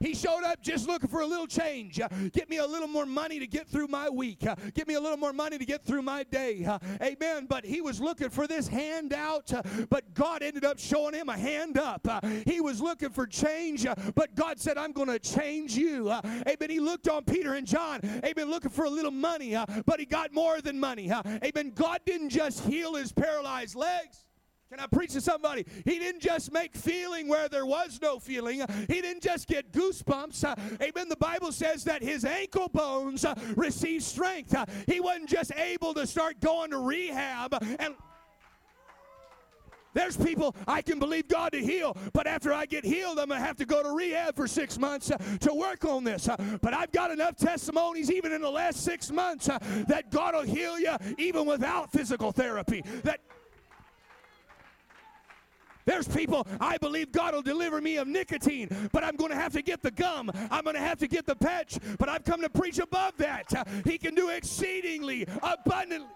He 0.01 0.15
showed 0.15 0.45
up 0.45 0.63
just 0.63 0.87
looking 0.87 1.09
for 1.09 1.23
a 1.23 1.27
little 1.27 1.47
change. 1.47 2.01
Uh, 2.01 2.09
get 2.33 2.49
me 2.49 2.59
a 2.59 2.67
little 2.67 2.87
more 2.87 3.07
money 3.07 3.41
to 3.41 3.47
get 3.47 3.67
through 3.67 3.89
my 3.89 4.09
week. 4.09 4.47
Uh, 4.47 4.55
get 4.75 4.87
me 4.87 4.95
a 4.95 5.01
little 5.01 5.17
more 5.17 5.33
money 5.33 5.59
to 5.59 5.65
get 5.65 5.85
through 5.85 6.03
my 6.03 6.23
day. 6.23 6.65
Uh, 6.65 6.79
amen. 7.03 7.47
But 7.49 7.65
he 7.65 7.81
was 7.81 8.01
looking 8.01 8.31
for 8.31 8.47
this 8.47 8.69
handout, 8.69 9.51
but 9.91 10.15
God 10.15 10.43
ended 10.43 10.65
up 10.65 10.79
showing 10.79 11.15
him 11.15 11.29
a 11.29 11.37
hand 11.37 11.79
up. 11.79 12.07
He 12.47 12.61
was 12.61 12.81
looking 12.81 13.11
for 13.11 13.27
change, 13.27 13.87
but 14.15 14.35
God 14.37 14.61
said, 14.61 14.79
I'm 14.79 14.93
going 14.93 15.09
to 15.09 15.19
change 15.19 15.77
you. 15.77 16.11
amen. 16.11 16.71
He 16.71 16.79
looked 16.79 17.09
on 17.09 17.25
Peter 17.25 17.55
and 17.55 17.67
John. 17.67 18.01
Amen. 18.25 18.51
Looking 18.51 18.71
for 18.71 18.85
a 18.85 18.91
little 18.91 19.11
money, 19.11 19.57
but 19.85 19.99
he 19.99 20.07
got 20.07 20.33
more 20.33 20.61
than 20.61 20.79
money. 20.79 21.11
amen. 21.11 21.73
God 21.75 22.01
didn't 22.07 22.31
just 22.31 22.65
heal 22.65 22.95
his 22.95 23.13
paralyzed 23.13 23.75
legs. 23.75 24.28
Can 24.71 24.81
I 24.81 24.87
preach 24.87 25.15
to 25.15 25.21
somebody? 25.23 25.65
He 25.87 25.99
didn't 25.99 26.21
just 26.21 26.53
make 26.53 26.77
feeling 26.77 27.27
where 27.27 27.49
there 27.49 27.65
was 27.65 27.99
no 28.03 28.19
feeling. 28.19 28.63
He 28.87 29.01
didn't 29.01 29.23
just 29.23 29.49
get 29.49 29.73
goosebumps. 29.73 30.45
Uh, 30.45 30.55
amen. 30.83 31.09
The 31.09 31.17
Bible 31.17 31.53
says 31.53 31.85
that 31.85 32.03
his 32.03 32.27
ankle 32.27 32.69
bones 32.69 33.25
uh, 33.25 33.35
received 33.57 34.05
strength. 34.05 34.55
Uh, 34.55 34.67
he 34.87 35.01
wasn't 35.01 35.31
just 35.31 35.53
able 35.57 35.95
to 35.95 36.07
start 36.07 36.41
going 36.41 36.71
to 36.73 36.79
rehab 36.79 37.55
and 37.79 37.95
there's 39.95 40.17
people 40.17 40.55
I 40.67 40.83
can 40.83 40.99
believe 40.99 41.29
God 41.29 41.53
to 41.53 41.61
heal, 41.61 41.97
but 42.13 42.27
after 42.27 42.53
I 42.53 42.67
get 42.67 42.85
healed, 42.85 43.19
I'm 43.19 43.29
going 43.29 43.41
to 43.41 43.47
have 43.47 43.57
to 43.57 43.65
go 43.65 43.83
to 43.83 43.91
rehab 43.91 44.37
for 44.37 44.47
six 44.47 44.79
months 44.79 45.11
uh, 45.11 45.17
to 45.41 45.53
work 45.53 45.85
on 45.85 46.05
this. 46.05 46.29
Uh, 46.29 46.37
but 46.61 46.73
I've 46.75 46.93
got 46.93 47.11
enough 47.11 47.37
testimonies, 47.37 48.11
even 48.11 48.33
in 48.33 48.41
the 48.41 48.51
last 48.51 48.85
six 48.85 49.11
months, 49.11 49.49
uh, 49.49 49.59
that 49.89 50.11
God 50.11 50.35
will 50.35 50.43
heal 50.43 50.79
you 50.79 50.95
even 51.17 51.47
without 51.47 51.91
physical 51.91 52.31
therapy. 52.31 52.83
That 53.03 53.21
there's 55.88 56.07
people, 56.07 56.46
I 56.61 56.77
believe 56.77 57.12
God 57.12 57.35
will 57.35 57.42
deliver 57.42 57.81
me 57.81 57.96
of 57.96 58.07
nicotine, 58.07 58.68
but 58.92 59.03
I'm 59.03 59.16
going 59.16 59.31
to 59.31 59.37
have 59.37 59.55
to 59.55 59.62
get 59.62 59.81
the 59.81 59.90
gum. 59.90 60.31
I'm 60.51 60.62
going 60.62 60.77
to 60.77 60.83
have 60.83 60.98
to 60.98 61.09
get 61.09 61.24
the 61.24 61.35
patch, 61.35 61.79
but 61.98 62.11
I've 62.11 62.24
come 62.24 62.42
to 62.42 62.51
preach 62.51 62.79
above 62.79 63.16
that. 63.16 63.66
He 63.85 63.96
can 63.96 64.14
do 64.14 64.29
exceedingly 64.29 65.27
abundantly. 65.42 66.07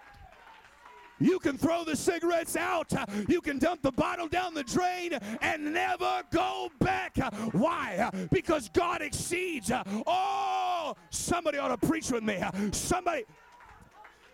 You 1.19 1.39
can 1.39 1.57
throw 1.57 1.85
the 1.85 1.97
cigarettes 1.97 2.57
out. 2.57 2.93
You 3.29 3.41
can 3.41 3.59
dump 3.59 3.81
the 3.81 3.93
bottle 3.93 4.29
down 4.29 4.55
the 4.55 4.65
drain 4.65 5.13
and 5.41 5.73
never 5.73 6.23
go 6.31 6.69
back. 6.81 7.17
Why? 7.53 8.11
Because 8.31 8.69
God 8.69 9.01
exceeds. 9.01 9.71
Oh, 10.07 10.97
somebody 11.11 11.59
ought 11.59 11.81
to 11.81 11.87
preach 11.87 12.11
with 12.11 12.25
me. 12.25 12.43
Somebody. 12.73 13.25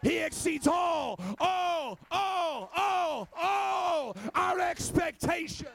He 0.03 0.19
exceeds 0.19 0.67
all, 0.67 1.19
all, 1.41 1.99
all, 2.11 2.71
all, 2.77 3.29
all 3.37 4.17
our 4.35 4.61
expectations. 4.61 5.71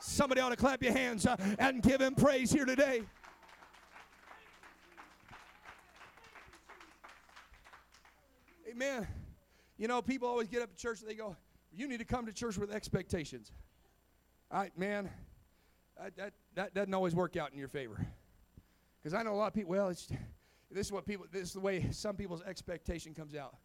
Somebody 0.00 0.40
ought 0.40 0.50
to 0.50 0.56
clap 0.56 0.82
your 0.82 0.92
hands 0.92 1.26
uh, 1.26 1.36
and 1.58 1.82
give 1.82 2.00
him 2.00 2.14
praise 2.14 2.52
here 2.52 2.64
today. 2.64 3.02
Amen. 8.70 9.08
You 9.76 9.88
know, 9.88 10.00
people 10.02 10.28
always 10.28 10.48
get 10.48 10.62
up 10.62 10.70
at 10.70 10.76
church 10.76 11.00
and 11.00 11.10
they 11.10 11.14
go, 11.14 11.36
You 11.72 11.88
need 11.88 11.98
to 11.98 12.04
come 12.04 12.26
to 12.26 12.32
church 12.32 12.56
with 12.56 12.72
expectations. 12.72 13.50
All 14.50 14.60
right, 14.60 14.76
man, 14.78 15.10
that, 15.98 16.16
that, 16.16 16.32
that 16.54 16.74
doesn't 16.74 16.94
always 16.94 17.14
work 17.14 17.36
out 17.36 17.52
in 17.52 17.58
your 17.58 17.68
favor. 17.68 18.06
Because 19.02 19.14
I 19.14 19.22
know 19.22 19.32
a 19.32 19.36
lot 19.36 19.48
of 19.48 19.54
people, 19.54 19.70
well, 19.70 19.88
it's 19.88 20.08
this 20.70 20.86
is 20.86 20.92
what 20.92 21.06
people, 21.06 21.26
this 21.32 21.42
is 21.42 21.52
the 21.52 21.60
way 21.60 21.86
some 21.90 22.16
people's 22.16 22.42
expectation 22.42 23.14
comes 23.14 23.34
out. 23.34 23.56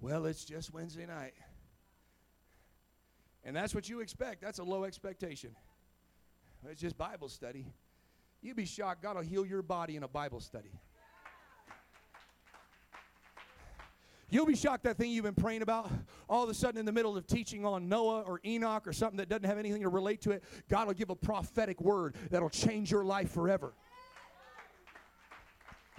Well, 0.00 0.26
it's 0.26 0.44
just 0.44 0.72
Wednesday 0.72 1.06
night. 1.06 1.34
And 3.44 3.54
that's 3.54 3.74
what 3.74 3.88
you 3.88 4.00
expect. 4.00 4.42
That's 4.42 4.58
a 4.58 4.64
low 4.64 4.84
expectation. 4.84 5.54
It's 6.68 6.80
just 6.80 6.98
Bible 6.98 7.28
study. 7.28 7.66
You'd 8.42 8.56
be 8.56 8.66
shocked. 8.66 9.02
God 9.02 9.16
will 9.16 9.22
heal 9.22 9.46
your 9.46 9.62
body 9.62 9.96
in 9.96 10.02
a 10.02 10.08
Bible 10.08 10.40
study. 10.40 10.72
You'll 14.32 14.46
be 14.46 14.54
shocked 14.54 14.84
that 14.84 14.96
thing 14.96 15.10
you've 15.10 15.24
been 15.24 15.34
praying 15.34 15.62
about, 15.62 15.90
all 16.28 16.44
of 16.44 16.50
a 16.50 16.54
sudden 16.54 16.78
in 16.78 16.86
the 16.86 16.92
middle 16.92 17.16
of 17.16 17.26
teaching 17.26 17.64
on 17.66 17.88
Noah 17.88 18.20
or 18.20 18.40
Enoch 18.44 18.86
or 18.86 18.92
something 18.92 19.16
that 19.16 19.28
doesn't 19.28 19.44
have 19.44 19.58
anything 19.58 19.82
to 19.82 19.88
relate 19.88 20.20
to 20.22 20.30
it, 20.30 20.44
God 20.68 20.86
will 20.86 20.94
give 20.94 21.10
a 21.10 21.16
prophetic 21.16 21.80
word 21.80 22.14
that'll 22.30 22.48
change 22.48 22.92
your 22.92 23.04
life 23.04 23.32
forever. 23.32 23.74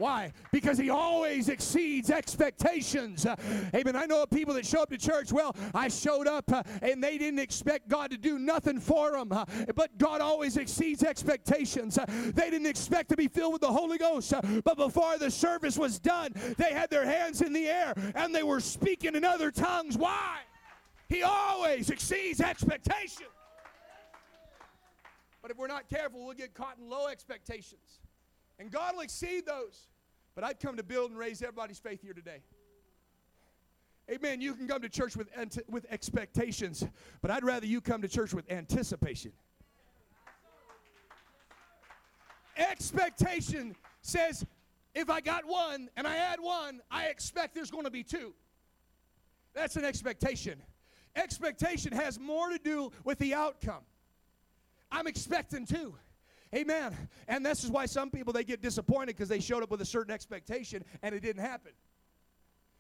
Why? 0.02 0.34
Because 0.52 0.80
he 0.80 0.90
always 0.90 1.48
exceeds 1.48 2.10
expectations. 2.10 3.28
Uh, 3.28 3.36
amen. 3.76 3.96
I 3.96 4.08
know 4.08 4.24
of 4.24 4.32
people 4.32 4.56
that 4.56 4.66
show 4.66 4.82
up 4.82 4.90
to 4.90 4.98
church. 4.98 5.32
Well, 5.32 5.56
I 5.76 5.90
showed 5.90 6.28
up 6.28 6.52
uh, 6.52 6.64
and 6.82 7.04
they 7.04 7.20
didn't 7.20 7.38
expect 7.38 7.88
God 7.88 8.10
to 8.10 8.18
do 8.18 8.40
nothing 8.40 8.80
for 8.80 9.12
them. 9.12 9.32
Uh, 9.32 9.46
but 9.76 9.96
God 10.00 10.20
always 10.20 10.58
exceeds 10.58 11.04
expectations. 11.04 12.00
Uh, 12.00 12.08
they 12.34 12.50
didn't 12.50 12.66
expect 12.66 13.10
to 13.10 13.16
be 13.16 13.28
filled 13.28 13.54
with 13.54 13.62
the 13.62 13.72
Holy 13.72 14.00
Ghost. 14.00 14.34
Uh, 14.34 14.42
but 14.66 14.76
before 14.76 15.20
the 15.20 15.30
service 15.30 15.78
was 15.78 16.00
done, 16.00 16.34
they 16.58 16.74
had 16.74 16.90
their 16.90 17.06
hands 17.06 17.44
in 17.44 17.54
the 17.54 17.68
air 17.68 17.94
and 18.16 18.34
they 18.34 18.44
were 18.44 18.60
speaking 18.60 19.14
in 19.14 19.24
other 19.24 19.52
tongues. 19.52 20.00
Why? 20.00 20.40
He 21.10 21.22
always 21.22 21.92
exceeds 21.92 22.42
expectations. 22.42 23.30
But 25.44 25.52
if 25.52 25.58
we're 25.58 25.68
not 25.68 25.88
careful, 25.88 26.26
we'll 26.26 26.34
get 26.34 26.56
caught 26.56 26.78
in 26.80 26.90
low 26.90 27.08
expectations. 27.08 28.01
And 28.62 28.70
God 28.70 28.94
will 28.94 29.02
exceed 29.02 29.48
those. 29.48 29.88
But 30.36 30.44
I've 30.44 30.60
come 30.60 30.78
to 30.78 30.84
build 30.84 31.10
and 31.10 31.20
raise 31.20 31.42
everybody's 31.42 31.80
faith 31.80 32.00
here 32.04 32.14
today. 32.14 32.38
Amen. 34.10 34.40
You 34.40 34.54
can 34.54 34.68
come 34.68 34.84
to 34.84 34.90
church 34.90 35.18
with, 35.18 35.30
with 35.68 35.88
expectations, 35.90 36.86
but 37.22 37.32
I'd 37.32 37.44
rather 37.44 37.66
you 37.66 37.82
come 37.82 38.04
to 38.04 38.08
church 38.08 38.36
with 38.36 38.50
anticipation. 38.52 39.32
Expectation 42.56 43.76
says, 44.04 44.46
if 44.94 45.10
I 45.10 45.22
got 45.22 45.46
one 45.46 45.90
and 45.98 46.06
I 46.06 46.18
add 46.18 46.40
one, 46.40 46.82
I 46.92 47.06
expect 47.06 47.56
there's 47.56 47.72
going 47.72 47.86
to 47.86 47.92
be 47.92 48.04
two. 48.04 48.34
That's 49.56 49.76
an 49.76 49.86
expectation. 49.86 50.62
Expectation 51.16 51.94
has 51.94 52.20
more 52.20 52.50
to 52.50 52.60
do 52.60 52.92
with 53.06 53.18
the 53.18 53.34
outcome. 53.34 53.82
I'm 54.92 55.08
expecting 55.08 55.66
too. 55.66 55.96
Amen. 56.54 56.96
And 57.28 57.46
this 57.46 57.64
is 57.64 57.70
why 57.70 57.86
some 57.86 58.10
people 58.10 58.34
they 58.34 58.44
get 58.44 58.62
disappointed 58.62 59.16
because 59.16 59.30
they 59.30 59.40
showed 59.40 59.64
up 59.64 59.72
with 59.72 59.82
a 59.82 59.86
certain 59.86 60.14
expectation 60.14 60.84
and 61.02 61.16
it 61.16 61.22
didn't 61.22 61.44
happen. 61.44 61.72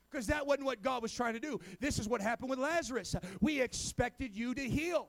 Because 0.09 0.27
that 0.27 0.45
wasn't 0.45 0.65
what 0.65 0.81
God 0.81 1.01
was 1.01 1.13
trying 1.13 1.35
to 1.35 1.39
do. 1.39 1.59
This 1.79 1.97
is 1.97 2.09
what 2.09 2.19
happened 2.19 2.49
with 2.49 2.59
Lazarus. 2.59 3.15
We 3.39 3.61
expected 3.61 4.35
you 4.35 4.53
to 4.53 4.61
heal. 4.61 5.07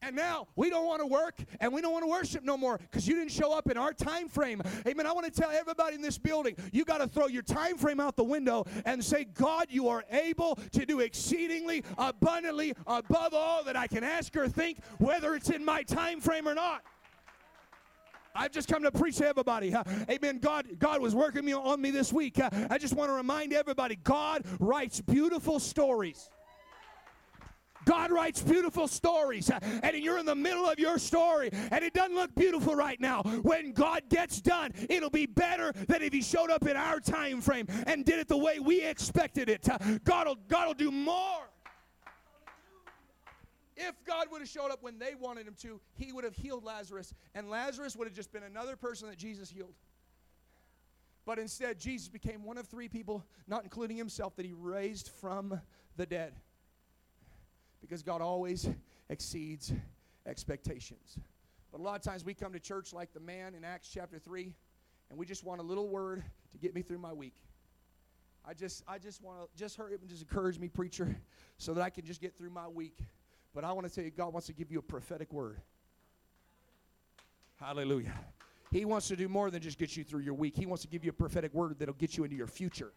And 0.00 0.16
now 0.16 0.48
we 0.54 0.68
don't 0.68 0.86
want 0.86 1.00
to 1.00 1.06
work 1.06 1.38
and 1.60 1.72
we 1.72 1.80
don't 1.80 1.92
want 1.92 2.04
to 2.04 2.10
worship 2.10 2.44
no 2.44 2.58
more 2.58 2.76
because 2.76 3.08
you 3.08 3.14
didn't 3.14 3.30
show 3.30 3.56
up 3.56 3.70
in 3.70 3.78
our 3.78 3.94
time 3.94 4.28
frame. 4.28 4.60
Amen. 4.86 5.06
I 5.06 5.12
want 5.12 5.32
to 5.32 5.40
tell 5.40 5.50
everybody 5.50 5.94
in 5.94 6.02
this 6.02 6.18
building, 6.18 6.56
you 6.72 6.84
got 6.84 6.98
to 6.98 7.06
throw 7.06 7.26
your 7.26 7.42
time 7.42 7.78
frame 7.78 8.00
out 8.00 8.14
the 8.14 8.24
window 8.24 8.66
and 8.84 9.02
say, 9.02 9.24
God, 9.24 9.68
you 9.70 9.88
are 9.88 10.04
able 10.10 10.58
to 10.72 10.84
do 10.84 11.00
exceedingly 11.00 11.84
abundantly 11.96 12.74
above 12.86 13.32
all 13.32 13.64
that 13.64 13.76
I 13.76 13.86
can 13.86 14.04
ask 14.04 14.36
or 14.36 14.46
think, 14.46 14.78
whether 14.98 15.34
it's 15.34 15.48
in 15.48 15.64
my 15.64 15.82
time 15.82 16.20
frame 16.20 16.46
or 16.46 16.54
not. 16.54 16.82
I've 18.34 18.50
just 18.52 18.68
come 18.68 18.82
to 18.82 18.90
preach 18.90 19.16
to 19.16 19.26
everybody. 19.26 19.74
Amen. 20.10 20.38
God, 20.38 20.66
God 20.78 21.00
was 21.00 21.14
working 21.14 21.44
me 21.44 21.54
on 21.54 21.80
me 21.80 21.90
this 21.90 22.12
week. 22.12 22.40
I 22.40 22.78
just 22.78 22.94
want 22.94 23.10
to 23.10 23.14
remind 23.14 23.52
everybody 23.52 23.96
God 23.96 24.44
writes 24.58 25.00
beautiful 25.00 25.60
stories. 25.60 26.30
God 27.84 28.10
writes 28.10 28.40
beautiful 28.42 28.88
stories, 28.88 29.50
and 29.50 29.96
you're 29.96 30.18
in 30.18 30.24
the 30.24 30.34
middle 30.34 30.64
of 30.64 30.78
your 30.78 30.98
story, 30.98 31.50
and 31.52 31.84
it 31.84 31.92
doesn't 31.92 32.14
look 32.14 32.34
beautiful 32.34 32.74
right 32.74 32.98
now. 32.98 33.22
When 33.42 33.72
God 33.72 34.04
gets 34.08 34.40
done, 34.40 34.72
it'll 34.88 35.10
be 35.10 35.26
better 35.26 35.72
than 35.86 36.02
if 36.02 36.12
He 36.12 36.22
showed 36.22 36.50
up 36.50 36.66
in 36.66 36.76
our 36.76 36.98
time 36.98 37.42
frame 37.42 37.66
and 37.86 38.04
did 38.04 38.18
it 38.18 38.28
the 38.28 38.38
way 38.38 38.58
we 38.58 38.82
expected 38.82 39.50
it. 39.50 39.68
God 40.04 40.26
will, 40.26 40.38
God 40.48 40.68
will 40.68 40.74
do 40.74 40.90
more. 40.90 41.50
If 43.76 43.94
God 44.04 44.26
would 44.30 44.40
have 44.40 44.48
showed 44.48 44.70
up 44.70 44.82
when 44.82 44.98
they 44.98 45.14
wanted 45.14 45.46
him 45.46 45.56
to, 45.62 45.80
he 45.96 46.12
would 46.12 46.24
have 46.24 46.36
healed 46.36 46.64
Lazarus, 46.64 47.12
and 47.34 47.50
Lazarus 47.50 47.96
would 47.96 48.06
have 48.06 48.14
just 48.14 48.32
been 48.32 48.44
another 48.44 48.76
person 48.76 49.08
that 49.08 49.18
Jesus 49.18 49.50
healed. 49.50 49.74
But 51.26 51.38
instead, 51.38 51.80
Jesus 51.80 52.08
became 52.08 52.44
one 52.44 52.58
of 52.58 52.66
three 52.66 52.88
people, 52.88 53.24
not 53.46 53.64
including 53.64 53.96
himself, 53.96 54.36
that 54.36 54.44
he 54.44 54.52
raised 54.52 55.08
from 55.20 55.60
the 55.96 56.06
dead. 56.06 56.34
Because 57.80 58.02
God 58.02 58.20
always 58.20 58.68
exceeds 59.08 59.72
expectations. 60.26 61.18
But 61.72 61.80
a 61.80 61.82
lot 61.82 61.96
of 61.96 62.02
times 62.02 62.24
we 62.24 62.34
come 62.34 62.52
to 62.52 62.60
church 62.60 62.92
like 62.92 63.12
the 63.12 63.20
man 63.20 63.54
in 63.54 63.64
Acts 63.64 63.90
chapter 63.92 64.18
3, 64.18 64.54
and 65.10 65.18
we 65.18 65.26
just 65.26 65.44
want 65.44 65.60
a 65.60 65.64
little 65.64 65.88
word 65.88 66.22
to 66.52 66.58
get 66.58 66.74
me 66.74 66.82
through 66.82 66.98
my 66.98 67.12
week. 67.12 67.34
I 68.46 68.52
just, 68.52 68.84
I 68.86 68.98
just 68.98 69.22
want 69.22 69.38
to 69.40 69.58
just 69.58 69.76
hurry 69.76 69.94
up 69.94 70.00
and 70.00 70.08
just 70.08 70.22
encourage 70.22 70.58
me, 70.58 70.68
preacher, 70.68 71.16
so 71.56 71.72
that 71.74 71.82
I 71.82 71.88
can 71.88 72.04
just 72.04 72.20
get 72.20 72.36
through 72.36 72.50
my 72.50 72.68
week. 72.68 72.98
But 73.54 73.64
I 73.64 73.72
want 73.72 73.86
to 73.88 73.94
tell 73.94 74.04
you, 74.04 74.10
God 74.10 74.32
wants 74.32 74.48
to 74.48 74.52
give 74.52 74.72
you 74.72 74.80
a 74.80 74.82
prophetic 74.82 75.32
word. 75.32 75.60
Hallelujah. 77.60 78.12
He 78.72 78.84
wants 78.84 79.06
to 79.08 79.16
do 79.16 79.28
more 79.28 79.50
than 79.50 79.62
just 79.62 79.78
get 79.78 79.96
you 79.96 80.02
through 80.02 80.22
your 80.22 80.34
week. 80.34 80.56
He 80.56 80.66
wants 80.66 80.82
to 80.82 80.88
give 80.88 81.04
you 81.04 81.10
a 81.10 81.14
prophetic 81.14 81.54
word 81.54 81.78
that'll 81.78 81.94
get 81.94 82.16
you 82.16 82.24
into 82.24 82.34
your 82.34 82.48
future. 82.48 82.92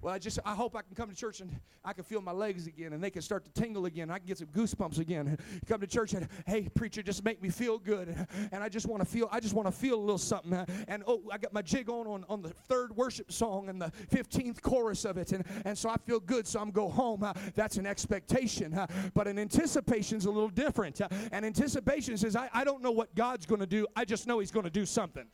Well, 0.00 0.14
I 0.14 0.18
just 0.18 0.38
I 0.44 0.54
hope 0.54 0.76
I 0.76 0.82
can 0.82 0.94
come 0.94 1.10
to 1.10 1.16
church 1.16 1.40
and 1.40 1.50
I 1.84 1.92
can 1.92 2.04
feel 2.04 2.20
my 2.20 2.30
legs 2.30 2.68
again 2.68 2.92
and 2.92 3.02
they 3.02 3.10
can 3.10 3.20
start 3.20 3.44
to 3.46 3.50
tingle 3.60 3.86
again. 3.86 4.10
I 4.10 4.18
can 4.18 4.28
get 4.28 4.38
some 4.38 4.46
goosebumps 4.48 5.00
again. 5.00 5.36
Come 5.66 5.80
to 5.80 5.88
church 5.88 6.14
and 6.14 6.28
hey, 6.46 6.68
preacher, 6.68 7.02
just 7.02 7.24
make 7.24 7.42
me 7.42 7.48
feel 7.48 7.78
good. 7.78 8.14
And 8.52 8.62
I 8.62 8.68
just 8.68 8.86
want 8.86 9.02
to 9.02 9.08
feel 9.08 9.28
I 9.32 9.40
just 9.40 9.54
want 9.54 9.66
to 9.66 9.72
feel 9.72 9.96
a 9.96 10.00
little 10.00 10.18
something. 10.18 10.54
And 10.86 11.02
oh, 11.08 11.22
I 11.32 11.38
got 11.38 11.52
my 11.52 11.62
jig 11.62 11.90
on, 11.90 12.06
on 12.06 12.24
on 12.28 12.42
the 12.42 12.50
third 12.50 12.94
worship 12.96 13.32
song 13.32 13.68
and 13.68 13.82
the 13.82 13.90
15th 14.12 14.62
chorus 14.62 15.04
of 15.04 15.18
it. 15.18 15.32
And 15.32 15.44
and 15.64 15.76
so 15.76 15.88
I 15.90 15.96
feel 15.96 16.20
good, 16.20 16.46
so 16.46 16.60
I'm 16.60 16.70
go 16.70 16.88
home. 16.88 17.26
That's 17.56 17.76
an 17.76 17.86
expectation. 17.86 18.78
But 19.14 19.26
an 19.26 19.38
anticipation 19.38 20.18
is 20.18 20.26
a 20.26 20.30
little 20.30 20.48
different. 20.48 21.00
And 21.32 21.44
anticipation 21.44 22.16
says 22.16 22.36
I, 22.36 22.48
I 22.52 22.62
don't 22.62 22.82
know 22.82 22.92
what 22.92 23.14
God's 23.16 23.46
going 23.46 23.60
to 23.60 23.66
do. 23.66 23.84
I 23.96 24.04
just 24.04 24.28
know 24.28 24.38
he's 24.38 24.52
going 24.52 24.64
to 24.64 24.70
do 24.70 24.86
something. 24.86 25.26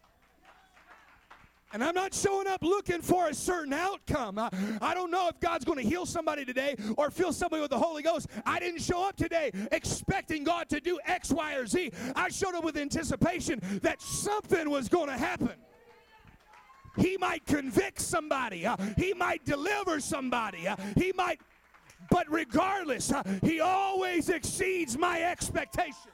And 1.74 1.82
I'm 1.82 1.94
not 1.96 2.14
showing 2.14 2.46
up 2.46 2.62
looking 2.62 3.02
for 3.02 3.26
a 3.28 3.34
certain 3.34 3.72
outcome. 3.72 4.38
I, 4.38 4.48
I 4.80 4.94
don't 4.94 5.10
know 5.10 5.28
if 5.28 5.40
God's 5.40 5.64
going 5.64 5.82
to 5.82 5.84
heal 5.84 6.06
somebody 6.06 6.44
today 6.44 6.76
or 6.96 7.10
fill 7.10 7.32
somebody 7.32 7.62
with 7.62 7.70
the 7.70 7.78
Holy 7.78 8.00
Ghost. 8.00 8.28
I 8.46 8.60
didn't 8.60 8.80
show 8.80 9.06
up 9.06 9.16
today 9.16 9.50
expecting 9.72 10.44
God 10.44 10.68
to 10.68 10.78
do 10.78 11.00
X, 11.04 11.32
Y, 11.32 11.54
or 11.54 11.66
Z. 11.66 11.90
I 12.14 12.28
showed 12.28 12.54
up 12.54 12.62
with 12.62 12.76
anticipation 12.76 13.60
that 13.82 14.00
something 14.00 14.70
was 14.70 14.88
going 14.88 15.08
to 15.08 15.16
happen. 15.16 15.50
He 16.96 17.16
might 17.16 17.44
convict 17.44 18.00
somebody, 18.00 18.64
uh, 18.64 18.76
he 18.96 19.12
might 19.12 19.44
deliver 19.44 19.98
somebody, 19.98 20.68
uh, 20.68 20.76
he 20.96 21.12
might, 21.12 21.40
but 22.08 22.30
regardless, 22.30 23.10
uh, 23.10 23.24
he 23.42 23.58
always 23.58 24.28
exceeds 24.28 24.96
my 24.96 25.22
expectation. 25.22 26.13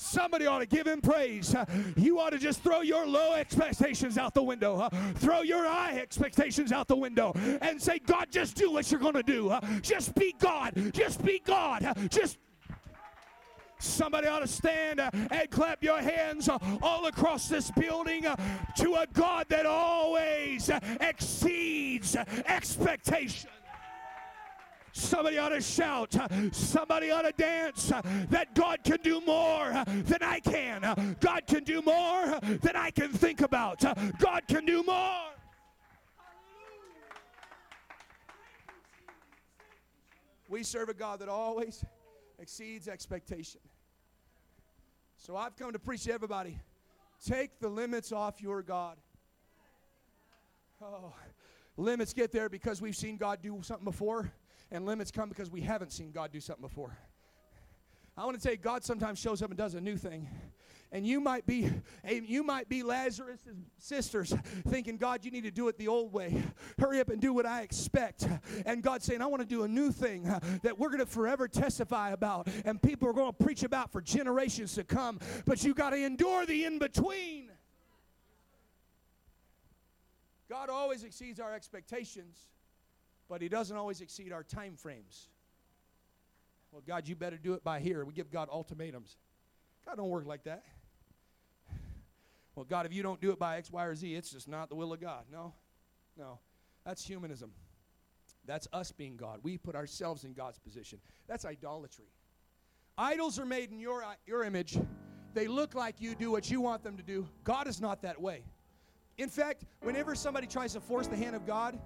Somebody 0.00 0.46
ought 0.46 0.60
to 0.60 0.66
give 0.66 0.86
him 0.86 1.00
praise. 1.00 1.54
You 1.96 2.18
ought 2.18 2.30
to 2.30 2.38
just 2.38 2.62
throw 2.62 2.80
your 2.80 3.06
low 3.06 3.34
expectations 3.34 4.16
out 4.18 4.34
the 4.34 4.42
window. 4.42 4.88
Throw 5.16 5.42
your 5.42 5.66
high 5.66 5.98
expectations 5.98 6.72
out 6.72 6.88
the 6.88 6.96
window 6.96 7.32
and 7.60 7.80
say, 7.80 7.98
God, 7.98 8.28
just 8.30 8.56
do 8.56 8.70
what 8.70 8.90
you're 8.90 9.00
going 9.00 9.14
to 9.14 9.22
do. 9.22 9.56
Just 9.82 10.14
be 10.14 10.34
God. 10.38 10.92
Just 10.92 11.24
be 11.24 11.40
God. 11.44 11.86
Just 12.10 12.38
Somebody 13.82 14.28
ought 14.28 14.40
to 14.40 14.46
stand 14.46 15.00
and 15.00 15.50
clap 15.50 15.82
your 15.82 16.00
hands 16.02 16.50
all 16.82 17.06
across 17.06 17.48
this 17.48 17.70
building 17.70 18.26
to 18.76 18.94
a 18.94 19.06
God 19.14 19.46
that 19.48 19.64
always 19.64 20.70
exceeds 21.00 22.14
expectation. 22.44 23.48
Somebody 24.92 25.38
ought 25.38 25.50
to 25.50 25.60
shout. 25.60 26.16
Somebody 26.52 27.10
ought 27.10 27.22
to 27.22 27.32
dance 27.32 27.92
that 28.30 28.54
God 28.54 28.80
can 28.84 28.98
do 29.02 29.20
more 29.20 29.84
than 29.86 30.22
I 30.22 30.40
can. 30.40 31.16
God 31.20 31.46
can 31.46 31.64
do 31.64 31.82
more 31.82 32.38
than 32.40 32.76
I 32.76 32.90
can 32.90 33.10
think 33.12 33.40
about. 33.40 33.80
God 34.18 34.42
can 34.48 34.64
do 34.64 34.82
more. 34.82 35.30
We 40.48 40.64
serve 40.64 40.88
a 40.88 40.94
God 40.94 41.20
that 41.20 41.28
always 41.28 41.84
exceeds 42.40 42.88
expectation. 42.88 43.60
So 45.16 45.36
I've 45.36 45.54
come 45.54 45.72
to 45.72 45.78
preach 45.78 46.04
to 46.04 46.12
everybody 46.12 46.58
take 47.24 47.60
the 47.60 47.68
limits 47.68 48.12
off 48.12 48.40
your 48.40 48.62
God. 48.62 48.96
Oh, 50.82 51.12
limits 51.76 52.14
get 52.14 52.32
there 52.32 52.48
because 52.48 52.80
we've 52.80 52.96
seen 52.96 53.16
God 53.16 53.40
do 53.42 53.60
something 53.62 53.84
before 53.84 54.32
and 54.70 54.86
limits 54.86 55.10
come 55.10 55.28
because 55.28 55.50
we 55.50 55.60
haven't 55.60 55.92
seen 55.92 56.12
God 56.12 56.32
do 56.32 56.40
something 56.40 56.62
before. 56.62 56.96
I 58.16 58.24
want 58.24 58.40
to 58.40 58.50
you, 58.50 58.56
God 58.56 58.84
sometimes 58.84 59.18
shows 59.18 59.42
up 59.42 59.50
and 59.50 59.56
does 59.56 59.74
a 59.74 59.80
new 59.80 59.96
thing. 59.96 60.28
And 60.92 61.06
you 61.06 61.20
might 61.20 61.46
be, 61.46 61.70
you 62.04 62.42
might 62.42 62.68
be 62.68 62.82
Lazarus' 62.82 63.40
sisters 63.78 64.34
thinking, 64.68 64.96
God, 64.96 65.24
you 65.24 65.30
need 65.30 65.44
to 65.44 65.50
do 65.52 65.68
it 65.68 65.78
the 65.78 65.86
old 65.86 66.12
way. 66.12 66.42
Hurry 66.78 66.98
up 66.98 67.10
and 67.10 67.20
do 67.20 67.32
what 67.32 67.46
I 67.46 67.62
expect. 67.62 68.26
And 68.66 68.82
God 68.82 69.02
saying, 69.02 69.22
I 69.22 69.26
want 69.26 69.40
to 69.40 69.48
do 69.48 69.62
a 69.62 69.68
new 69.68 69.92
thing 69.92 70.24
that 70.62 70.78
we're 70.78 70.88
going 70.88 70.98
to 70.98 71.06
forever 71.06 71.46
testify 71.46 72.10
about 72.10 72.48
and 72.64 72.82
people 72.82 73.08
are 73.08 73.12
going 73.12 73.32
to 73.32 73.44
preach 73.44 73.62
about 73.62 73.92
for 73.92 74.00
generations 74.00 74.74
to 74.74 74.84
come. 74.84 75.20
But 75.46 75.62
you 75.62 75.74
got 75.74 75.90
to 75.90 75.96
endure 75.96 76.44
the 76.44 76.64
in 76.64 76.80
between. 76.80 77.50
God 80.48 80.68
always 80.68 81.04
exceeds 81.04 81.38
our 81.38 81.54
expectations 81.54 82.48
but 83.30 83.40
he 83.40 83.48
doesn't 83.48 83.76
always 83.76 84.00
exceed 84.00 84.32
our 84.32 84.42
time 84.42 84.74
frames. 84.76 85.28
Well, 86.72 86.82
God, 86.86 87.06
you 87.08 87.14
better 87.14 87.38
do 87.38 87.54
it 87.54 87.62
by 87.62 87.78
here. 87.78 88.04
We 88.04 88.12
give 88.12 88.30
God 88.30 88.48
ultimatums. 88.50 89.16
God 89.86 89.96
don't 89.96 90.10
work 90.10 90.26
like 90.26 90.42
that. 90.44 90.64
Well, 92.56 92.66
God, 92.68 92.86
if 92.86 92.92
you 92.92 93.04
don't 93.04 93.20
do 93.20 93.30
it 93.30 93.38
by 93.38 93.56
X, 93.56 93.70
Y, 93.70 93.84
or 93.84 93.94
Z, 93.94 94.14
it's 94.14 94.30
just 94.30 94.48
not 94.48 94.68
the 94.68 94.74
will 94.74 94.92
of 94.92 95.00
God. 95.00 95.24
No, 95.32 95.54
no. 96.18 96.40
That's 96.84 97.04
humanism. 97.04 97.52
That's 98.46 98.66
us 98.72 98.90
being 98.90 99.16
God. 99.16 99.38
We 99.44 99.56
put 99.56 99.76
ourselves 99.76 100.24
in 100.24 100.32
God's 100.32 100.58
position. 100.58 100.98
That's 101.28 101.44
idolatry. 101.44 102.06
Idols 102.98 103.38
are 103.38 103.46
made 103.46 103.70
in 103.70 103.78
your, 103.78 104.02
uh, 104.02 104.14
your 104.26 104.42
image. 104.42 104.76
They 105.34 105.46
look 105.46 105.76
like 105.76 106.00
you 106.00 106.16
do 106.16 106.32
what 106.32 106.50
you 106.50 106.60
want 106.60 106.82
them 106.82 106.96
to 106.96 107.02
do. 107.02 107.28
God 107.44 107.68
is 107.68 107.80
not 107.80 108.02
that 108.02 108.20
way. 108.20 108.42
In 109.18 109.28
fact, 109.28 109.64
whenever 109.82 110.16
somebody 110.16 110.48
tries 110.48 110.72
to 110.72 110.80
force 110.80 111.06
the 111.06 111.16
hand 111.16 111.36
of 111.36 111.46
God, 111.46 111.78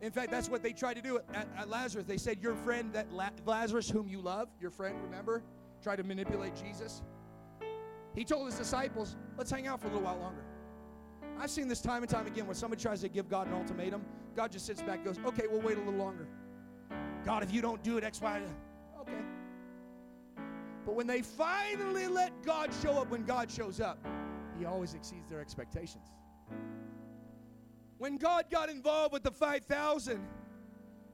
in 0.00 0.12
fact, 0.12 0.30
that's 0.30 0.48
what 0.48 0.62
they 0.62 0.72
tried 0.72 0.94
to 0.94 1.02
do 1.02 1.18
at, 1.34 1.48
at 1.56 1.68
Lazarus. 1.68 2.04
They 2.06 2.18
said, 2.18 2.38
Your 2.40 2.54
friend, 2.54 2.92
that 2.92 3.12
La- 3.12 3.30
Lazarus, 3.44 3.90
whom 3.90 4.08
you 4.08 4.20
love, 4.20 4.48
your 4.60 4.70
friend, 4.70 4.96
remember, 5.02 5.42
tried 5.82 5.96
to 5.96 6.04
manipulate 6.04 6.54
Jesus. 6.54 7.02
He 8.14 8.24
told 8.24 8.46
his 8.46 8.56
disciples, 8.56 9.16
Let's 9.36 9.50
hang 9.50 9.66
out 9.66 9.80
for 9.80 9.88
a 9.88 9.90
little 9.90 10.04
while 10.04 10.18
longer. 10.18 10.44
I've 11.38 11.50
seen 11.50 11.68
this 11.68 11.80
time 11.80 12.02
and 12.02 12.10
time 12.10 12.26
again 12.26 12.46
when 12.46 12.56
somebody 12.56 12.82
tries 12.82 13.00
to 13.00 13.08
give 13.08 13.28
God 13.28 13.48
an 13.48 13.54
ultimatum, 13.54 14.04
God 14.36 14.52
just 14.52 14.66
sits 14.66 14.82
back 14.82 15.04
goes, 15.04 15.18
Okay, 15.26 15.46
we'll 15.50 15.60
wait 15.60 15.76
a 15.76 15.80
little 15.80 15.94
longer. 15.94 16.28
God, 17.24 17.42
if 17.42 17.52
you 17.52 17.60
don't 17.60 17.82
do 17.82 17.98
it, 17.98 18.04
X, 18.04 18.20
Y, 18.20 18.40
okay. 19.00 19.12
But 20.86 20.94
when 20.94 21.06
they 21.06 21.22
finally 21.22 22.06
let 22.06 22.32
God 22.44 22.70
show 22.82 22.92
up 22.92 23.10
when 23.10 23.24
God 23.24 23.50
shows 23.50 23.80
up, 23.80 23.98
He 24.58 24.64
always 24.64 24.94
exceeds 24.94 25.28
their 25.28 25.40
expectations. 25.40 26.12
When 27.98 28.16
God 28.16 28.46
got 28.50 28.70
involved 28.70 29.12
with 29.12 29.22
the 29.22 29.30
5,000, 29.30 30.26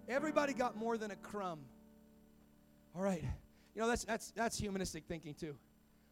Everybody 0.08 0.52
got 0.52 0.76
more 0.76 0.98
than 0.98 1.10
a 1.10 1.16
crumb. 1.16 1.60
All 2.94 3.02
right. 3.02 3.24
You 3.74 3.80
know, 3.80 3.88
that's, 3.88 4.04
that's, 4.04 4.32
that's 4.32 4.58
humanistic 4.58 5.04
thinking, 5.08 5.34
too. 5.34 5.54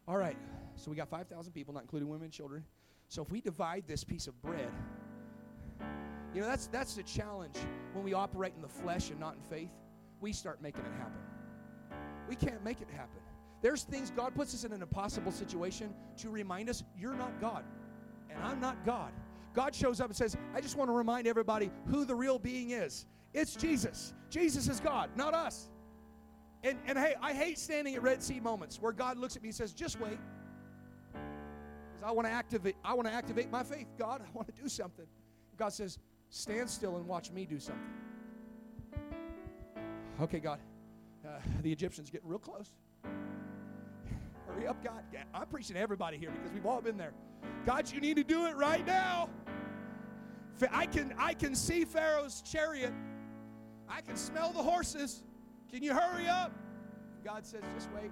All 0.07 0.17
right. 0.17 0.37
So 0.75 0.89
we 0.89 0.97
got 0.97 1.09
5,000 1.09 1.53
people, 1.53 1.73
not 1.73 1.83
including 1.83 2.09
women 2.09 2.25
and 2.25 2.33
children. 2.33 2.63
So 3.07 3.21
if 3.21 3.29
we 3.29 3.39
divide 3.39 3.83
this 3.87 4.03
piece 4.03 4.27
of 4.27 4.41
bread, 4.41 4.71
you 6.33 6.41
know, 6.41 6.47
that's, 6.47 6.67
that's 6.67 6.95
the 6.95 7.03
challenge 7.03 7.55
when 7.93 8.03
we 8.03 8.13
operate 8.13 8.53
in 8.55 8.61
the 8.61 8.67
flesh 8.67 9.11
and 9.11 9.19
not 9.19 9.35
in 9.35 9.41
faith. 9.41 9.69
We 10.19 10.33
start 10.33 10.61
making 10.61 10.81
it 10.85 10.93
happen. 10.97 11.19
We 12.27 12.35
can't 12.35 12.63
make 12.63 12.81
it 12.81 12.89
happen. 12.89 13.19
There's 13.61 13.83
things 13.83 14.09
God 14.09 14.33
puts 14.33 14.53
us 14.53 14.63
in 14.63 14.73
an 14.73 14.81
impossible 14.81 15.31
situation 15.31 15.93
to 16.17 16.29
remind 16.29 16.69
us 16.69 16.83
you're 16.97 17.13
not 17.13 17.39
God 17.39 17.63
and 18.29 18.41
I'm 18.43 18.59
not 18.59 18.83
God. 18.85 19.11
God 19.53 19.75
shows 19.75 20.01
up 20.01 20.07
and 20.07 20.15
says, 20.15 20.35
I 20.53 20.61
just 20.61 20.75
want 20.77 20.89
to 20.89 20.93
remind 20.93 21.27
everybody 21.27 21.71
who 21.87 22.05
the 22.05 22.15
real 22.15 22.39
being 22.39 22.71
is. 22.71 23.05
It's 23.33 23.55
Jesus. 23.55 24.13
Jesus 24.29 24.67
is 24.67 24.79
God, 24.79 25.09
not 25.15 25.33
us. 25.33 25.69
And, 26.63 26.77
and 26.87 26.97
hey, 26.97 27.15
I 27.21 27.33
hate 27.33 27.59
standing 27.59 27.95
at 27.95 28.01
Red 28.01 28.23
Sea 28.23 28.39
moments 28.39 28.81
where 28.81 28.93
God 28.93 29.17
looks 29.17 29.35
at 29.35 29.41
me 29.41 29.49
and 29.49 29.55
says, 29.55 29.73
just 29.73 29.99
wait. 29.99 30.17
Because 31.11 32.03
I 32.05 32.11
want 32.11 32.27
to 32.27 32.31
activate, 32.31 32.75
I 32.83 32.93
want 32.93 33.07
to 33.07 33.13
activate 33.13 33.51
my 33.51 33.63
faith. 33.63 33.87
God, 33.97 34.21
I 34.21 34.29
want 34.33 34.47
to 34.53 34.61
do 34.61 34.69
something. 34.69 35.05
God 35.57 35.73
says, 35.73 35.99
stand 36.29 36.69
still 36.69 36.95
and 36.97 37.07
watch 37.07 37.31
me 37.31 37.45
do 37.45 37.59
something. 37.59 37.83
Okay, 40.21 40.39
God. 40.39 40.59
Uh, 41.25 41.39
the 41.61 41.71
Egyptians 41.71 42.09
getting 42.09 42.27
real 42.29 42.39
close. 42.39 42.71
Hurry 44.47 44.67
up, 44.67 44.83
God. 44.83 45.03
I'm 45.33 45.47
preaching 45.47 45.75
to 45.75 45.81
everybody 45.81 46.17
here 46.17 46.31
because 46.31 46.51
we've 46.51 46.65
all 46.65 46.81
been 46.81 46.97
there. 46.97 47.13
God, 47.65 47.91
you 47.91 47.99
need 47.99 48.17
to 48.17 48.23
do 48.23 48.45
it 48.45 48.55
right 48.55 48.85
now. 48.85 49.29
I 50.71 50.85
can, 50.85 51.13
I 51.17 51.33
can 51.33 51.55
see 51.55 51.85
Pharaoh's 51.85 52.41
chariot. 52.41 52.93
I 53.89 54.01
can 54.01 54.15
smell 54.15 54.51
the 54.51 54.63
horses. 54.63 55.23
Can 55.69 55.83
you 55.83 55.93
hurry 55.93 56.27
up? 56.27 56.51
God 57.23 57.45
says, 57.45 57.63
just 57.73 57.89
wait. 57.91 58.11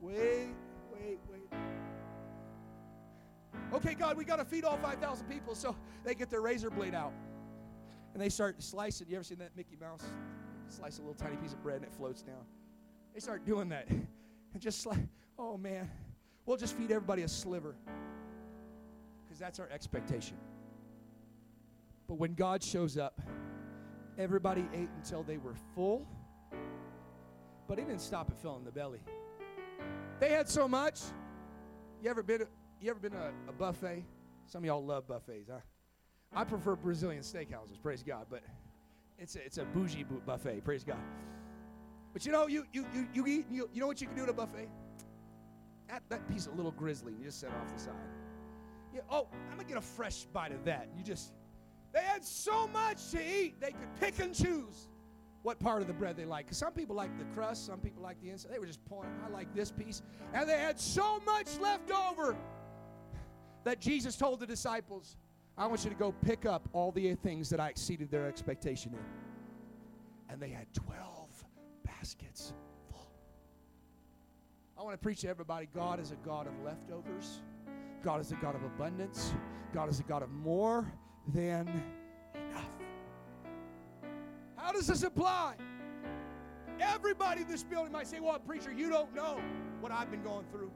Wait, 0.00 0.48
wait, 0.92 1.18
wait. 1.30 1.58
Okay, 3.72 3.94
God, 3.94 4.16
we 4.16 4.24
got 4.24 4.36
to 4.36 4.44
feed 4.44 4.64
all 4.64 4.78
5,000 4.78 5.26
people. 5.26 5.54
So 5.54 5.76
they 6.04 6.14
get 6.14 6.30
their 6.30 6.40
razor 6.40 6.70
blade 6.70 6.94
out 6.94 7.12
and 8.14 8.22
they 8.22 8.28
start 8.28 8.62
slicing. 8.62 9.08
You 9.08 9.16
ever 9.16 9.24
seen 9.24 9.38
that 9.38 9.56
Mickey 9.56 9.76
Mouse? 9.80 10.02
Slice 10.68 10.98
a 10.98 11.02
little 11.02 11.14
tiny 11.14 11.36
piece 11.36 11.52
of 11.52 11.62
bread 11.62 11.76
and 11.76 11.84
it 11.84 11.92
floats 11.92 12.22
down. 12.22 12.44
They 13.14 13.20
start 13.20 13.44
doing 13.44 13.68
that. 13.70 13.88
And 14.54 14.62
just 14.62 14.86
like, 14.86 14.98
oh 15.38 15.58
man, 15.58 15.90
we'll 16.46 16.56
just 16.56 16.74
feed 16.74 16.90
everybody 16.90 17.20
a 17.20 17.28
sliver. 17.28 17.74
Because 19.22 19.38
that's 19.38 19.60
our 19.60 19.68
expectation. 19.70 20.38
But 22.08 22.14
when 22.14 22.34
God 22.34 22.62
shows 22.62 22.96
up, 22.96 23.20
everybody 24.16 24.66
ate 24.74 24.88
until 24.96 25.22
they 25.22 25.36
were 25.36 25.54
full 25.74 26.06
but 27.68 27.78
he 27.78 27.84
didn't 27.84 28.00
stop 28.00 28.30
at 28.30 28.36
filling 28.38 28.64
the 28.64 28.72
belly. 28.72 29.00
They 30.18 30.30
had 30.30 30.48
so 30.48 30.66
much. 30.66 31.00
You 32.02 32.10
ever 32.10 32.22
been? 32.22 32.44
You 32.80 32.90
ever 32.90 32.98
been 32.98 33.12
to 33.12 33.32
a, 33.48 33.52
buffet? 33.52 34.04
Some 34.46 34.62
of 34.62 34.66
y'all 34.66 34.84
love 34.84 35.06
buffets, 35.06 35.50
huh? 35.52 35.60
I 36.32 36.44
prefer 36.44 36.74
Brazilian 36.76 37.22
steakhouses. 37.22 37.80
Praise 37.80 38.02
God, 38.02 38.26
but 38.30 38.42
it's 39.18 39.36
a, 39.36 39.44
it's 39.44 39.58
a 39.58 39.64
bougie 39.64 40.04
buffet. 40.26 40.64
Praise 40.64 40.84
God. 40.84 40.98
But 42.12 42.24
you 42.24 42.32
know, 42.32 42.46
you 42.46 42.64
you 42.72 42.86
you, 42.94 43.08
you 43.12 43.26
eat. 43.26 43.46
You, 43.50 43.68
you 43.72 43.80
know 43.80 43.86
what 43.86 44.00
you 44.00 44.06
can 44.06 44.16
do 44.16 44.22
at 44.22 44.28
a 44.30 44.32
buffet? 44.32 44.68
That 45.88 46.02
that 46.08 46.26
piece 46.28 46.46
of 46.46 46.56
little 46.56 46.72
grizzly, 46.72 47.12
you 47.18 47.24
just 47.24 47.40
set 47.40 47.50
off 47.50 47.72
the 47.74 47.80
side. 47.80 47.94
Yeah, 48.94 49.02
oh, 49.10 49.28
I'm 49.50 49.58
gonna 49.58 49.68
get 49.68 49.76
a 49.76 49.82
fresh 49.82 50.24
bite 50.32 50.52
of 50.52 50.64
that. 50.64 50.88
You 50.96 51.04
just. 51.04 51.32
They 51.98 52.04
had 52.04 52.24
so 52.24 52.68
much 52.68 53.10
to 53.10 53.20
eat, 53.20 53.60
they 53.60 53.72
could 53.72 53.92
pick 53.98 54.20
and 54.20 54.32
choose 54.32 54.88
what 55.42 55.58
part 55.58 55.82
of 55.82 55.88
the 55.88 55.92
bread 55.92 56.16
they 56.16 56.24
liked. 56.24 56.46
Because 56.46 56.58
some 56.58 56.72
people 56.72 56.94
like 56.94 57.18
the 57.18 57.24
crust, 57.34 57.66
some 57.66 57.80
people 57.80 58.04
like 58.04 58.20
the 58.22 58.30
inside. 58.30 58.52
They 58.52 58.60
were 58.60 58.66
just 58.66 58.84
pointing, 58.84 59.12
I 59.26 59.28
like 59.30 59.52
this 59.52 59.72
piece. 59.72 60.02
And 60.32 60.48
they 60.48 60.58
had 60.58 60.78
so 60.78 61.18
much 61.26 61.58
left 61.58 61.90
over 61.90 62.36
that 63.64 63.80
Jesus 63.80 64.14
told 64.14 64.38
the 64.38 64.46
disciples, 64.46 65.16
I 65.56 65.66
want 65.66 65.82
you 65.82 65.90
to 65.90 65.96
go 65.96 66.12
pick 66.22 66.46
up 66.46 66.68
all 66.72 66.92
the 66.92 67.16
things 67.16 67.50
that 67.50 67.58
I 67.58 67.68
exceeded 67.68 68.12
their 68.12 68.28
expectation 68.28 68.92
in. 68.92 70.32
And 70.32 70.40
they 70.40 70.50
had 70.50 70.72
12 70.74 71.44
baskets 71.84 72.52
full. 72.88 73.10
I 74.78 74.84
want 74.84 74.94
to 74.94 74.98
preach 74.98 75.22
to 75.22 75.28
everybody 75.28 75.66
God 75.74 75.98
is 75.98 76.12
a 76.12 76.16
God 76.24 76.46
of 76.46 76.52
leftovers, 76.64 77.40
God 78.04 78.20
is 78.20 78.30
a 78.30 78.36
God 78.36 78.54
of 78.54 78.62
abundance, 78.62 79.34
God 79.74 79.88
is 79.88 79.98
a 79.98 80.04
God 80.04 80.22
of 80.22 80.30
more 80.30 80.86
than 81.34 81.68
enough. 82.34 82.64
how 84.56 84.72
does 84.72 84.86
this 84.86 85.02
apply? 85.02 85.54
Everybody 86.80 87.42
in 87.42 87.48
this 87.48 87.62
building 87.62 87.92
might 87.92 88.06
say, 88.06 88.20
Well, 88.20 88.38
preacher, 88.38 88.72
you 88.72 88.88
don't 88.88 89.14
know 89.14 89.40
what 89.80 89.92
I've 89.92 90.10
been 90.10 90.22
going 90.22 90.46
through. 90.50 90.70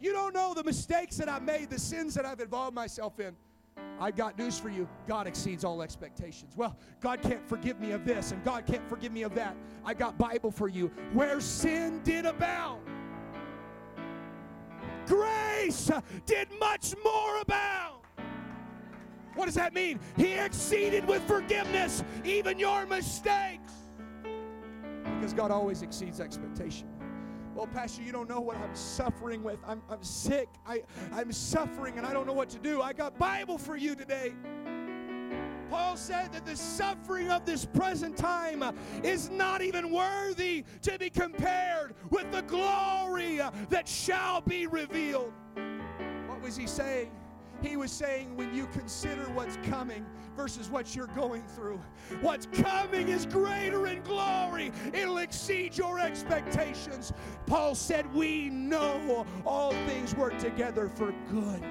You 0.00 0.12
don't 0.12 0.34
know 0.34 0.54
the 0.54 0.64
mistakes 0.64 1.16
that 1.16 1.28
I've 1.28 1.42
made, 1.42 1.70
the 1.70 1.78
sins 1.78 2.14
that 2.14 2.24
I've 2.24 2.40
involved 2.40 2.74
myself 2.74 3.20
in. 3.20 3.34
I've 4.00 4.16
got 4.16 4.38
news 4.38 4.58
for 4.58 4.68
you. 4.68 4.88
God 5.06 5.26
exceeds 5.26 5.64
all 5.64 5.82
expectations. 5.82 6.54
Well, 6.56 6.76
God 7.00 7.22
can't 7.22 7.46
forgive 7.48 7.80
me 7.80 7.92
of 7.92 8.04
this, 8.04 8.32
and 8.32 8.42
God 8.44 8.66
can't 8.66 8.86
forgive 8.88 9.12
me 9.12 9.22
of 9.22 9.34
that. 9.34 9.56
I 9.84 9.94
got 9.94 10.18
Bible 10.18 10.50
for 10.50 10.68
you. 10.68 10.88
Where 11.12 11.40
sin 11.40 12.00
did 12.04 12.26
abound, 12.26 12.82
grace 15.06 15.90
did 16.26 16.48
much 16.58 16.94
more 17.04 17.40
abound. 17.40 17.93
What 19.34 19.46
does 19.46 19.54
that 19.54 19.74
mean? 19.74 20.00
He 20.16 20.34
exceeded 20.34 21.06
with 21.06 21.26
forgiveness, 21.26 22.04
even 22.24 22.58
your 22.58 22.86
mistakes. 22.86 23.72
Because 25.02 25.32
God 25.32 25.50
always 25.50 25.82
exceeds 25.82 26.20
expectation. 26.20 26.88
Well, 27.54 27.66
Pastor, 27.68 28.02
you 28.02 28.10
don't 28.10 28.28
know 28.28 28.40
what 28.40 28.56
I'm 28.56 28.74
suffering 28.74 29.42
with. 29.44 29.58
I'm, 29.66 29.80
I'm 29.88 30.02
sick. 30.02 30.48
I, 30.66 30.82
I'm 31.12 31.30
suffering 31.30 31.98
and 31.98 32.06
I 32.06 32.12
don't 32.12 32.26
know 32.26 32.32
what 32.32 32.48
to 32.50 32.58
do. 32.58 32.82
I 32.82 32.92
got 32.92 33.16
Bible 33.16 33.58
for 33.58 33.76
you 33.76 33.94
today. 33.94 34.34
Paul 35.70 35.96
said 35.96 36.32
that 36.32 36.44
the 36.44 36.56
suffering 36.56 37.30
of 37.30 37.44
this 37.44 37.64
present 37.64 38.16
time 38.16 38.62
is 39.02 39.30
not 39.30 39.62
even 39.62 39.90
worthy 39.90 40.64
to 40.82 40.98
be 40.98 41.10
compared 41.10 41.94
with 42.10 42.30
the 42.32 42.42
glory 42.42 43.40
that 43.70 43.88
shall 43.88 44.40
be 44.40 44.66
revealed. 44.66 45.32
What 46.26 46.40
was 46.42 46.56
he 46.56 46.66
saying? 46.66 47.10
He 47.64 47.78
was 47.78 47.90
saying, 47.90 48.36
when 48.36 48.54
you 48.54 48.66
consider 48.66 49.22
what's 49.32 49.56
coming 49.68 50.04
versus 50.36 50.68
what 50.68 50.94
you're 50.94 51.06
going 51.08 51.42
through, 51.42 51.80
what's 52.20 52.46
coming 52.46 53.08
is 53.08 53.24
greater 53.24 53.86
in 53.86 54.02
glory. 54.02 54.70
It'll 54.92 55.18
exceed 55.18 55.76
your 55.76 55.98
expectations. 55.98 57.14
Paul 57.46 57.74
said, 57.74 58.12
We 58.14 58.50
know 58.50 59.26
all 59.46 59.72
things 59.86 60.14
work 60.14 60.36
together 60.38 60.90
for 60.90 61.14
good. 61.30 61.62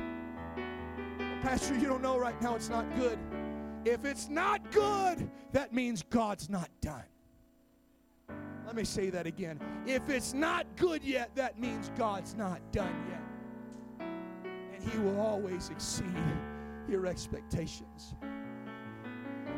Pastor, 1.43 1.75
you 1.75 1.85
don't 1.87 2.01
know 2.01 2.17
right 2.17 2.41
now 2.41 2.55
it's 2.55 2.69
not 2.69 2.85
good. 2.95 3.19
If 3.85 4.03
it's 4.03 4.29
not 4.29 4.71
good, 4.71 5.29
that 5.51 5.73
means 5.73 6.03
God's 6.09 6.49
not 6.49 6.69
done. 6.81 7.03
Let 8.65 8.75
me 8.75 8.83
say 8.83 9.11
that 9.11 9.27
again. 9.27 9.59
If 9.85 10.09
it's 10.09 10.33
not 10.33 10.65
good 10.75 11.03
yet, 11.03 11.35
that 11.35 11.59
means 11.59 11.91
God's 11.95 12.33
not 12.33 12.59
done 12.71 12.95
yet. 13.09 13.21
He 14.91 14.97
will 14.99 15.19
always 15.19 15.69
exceed 15.69 16.05
your 16.87 17.05
expectations. 17.05 18.15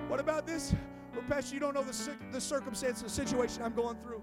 What 0.08 0.20
about 0.20 0.46
this? 0.46 0.74
Well, 1.14 1.24
Pastor, 1.28 1.56
you 1.56 1.60
don't 1.60 1.74
know 1.74 1.84
the, 1.84 2.12
the 2.32 2.42
circumstance, 2.42 3.02
the 3.02 3.10
situation 3.10 3.64
I'm 3.64 3.74
going 3.74 3.98
through. 3.98 4.22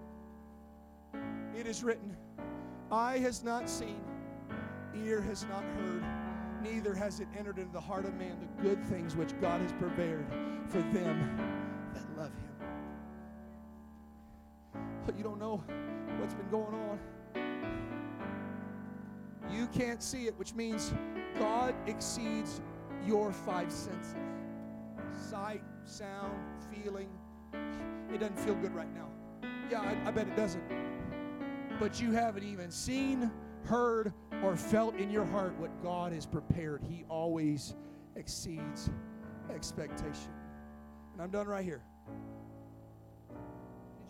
It 1.57 1.67
is 1.67 1.83
written, 1.83 2.17
Eye 2.91 3.19
has 3.19 3.43
not 3.43 3.69
seen, 3.69 4.01
ear 5.05 5.21
has 5.23 5.45
not 5.45 5.65
heard, 5.77 6.05
neither 6.63 6.95
has 6.95 7.21
it 7.21 7.29
entered 7.37 7.59
into 7.59 7.73
the 7.73 7.81
heart 7.81 8.05
of 8.05 8.15
man 8.15 8.37
the 8.41 8.63
good 8.63 8.85
things 8.85 9.17
which 9.17 9.39
God 9.41 9.61
has 9.61 9.73
prepared 9.73 10.27
for 10.69 10.81
them 10.93 11.37
that 11.95 12.17
love 12.17 12.33
him. 12.33 12.53
But 15.05 15.17
you 15.17 15.25
don't 15.25 15.41
know 15.41 15.63
what's 16.19 16.35
been 16.35 16.49
going 16.51 16.75
on. 16.75 16.99
You 19.51 19.67
can't 19.69 20.03
see 20.03 20.27
it, 20.27 20.39
which 20.39 20.55
means 20.55 20.93
God 21.39 21.75
exceeds 21.87 22.61
your 23.07 23.33
five 23.33 23.71
senses 23.73 24.15
sight, 25.31 25.63
sound, 25.85 26.33
feeling. 26.71 27.09
It 28.13 28.21
doesn't 28.21 28.39
feel 28.39 28.55
good 28.55 28.75
right 28.75 28.93
now. 28.95 29.09
Yeah, 29.71 29.81
I, 29.81 30.09
I 30.09 30.11
bet 30.11 30.27
it 30.27 30.37
doesn't. 30.37 30.63
But 31.81 32.01
you 32.01 32.13
haven't 32.13 32.45
even 32.45 32.71
seen, 32.71 33.31
heard, 33.65 34.13
or 34.43 34.57
felt 34.57 34.97
in 34.97 35.11
your 35.11 35.25
heart 35.25 35.59
what 35.59 35.71
God 35.83 36.13
has 36.13 36.27
prepared. 36.27 36.83
He 36.83 37.05
always 37.09 37.75
exceeds 38.17 38.91
expectation. 39.55 40.33
And 41.15 41.23
I'm 41.23 41.31
done 41.31 41.47
right 41.47 41.65
here. 41.65 41.83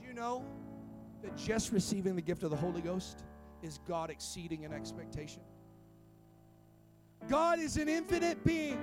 Did 0.01 0.09
you 0.09 0.15
know 0.15 0.45
that 1.23 1.37
just 1.37 1.73
receiving 1.73 2.17
the 2.17 2.23
gift 2.23 2.43
of 2.43 2.51
the 2.51 2.57
Holy 2.57 2.81
Ghost 2.81 3.25
is 3.63 3.79
God 3.87 4.11
exceeding 4.11 4.65
an 4.65 4.73
expectation. 4.73 5.43
God 7.29 7.59
is 7.59 7.77
an 7.77 7.89
infinite 7.89 8.45
being 8.45 8.79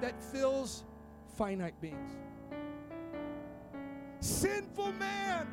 that 0.00 0.20
fills 0.22 0.84
finite 1.36 1.80
beings. 1.80 2.10
sinful 4.20 4.92
man 4.92 5.46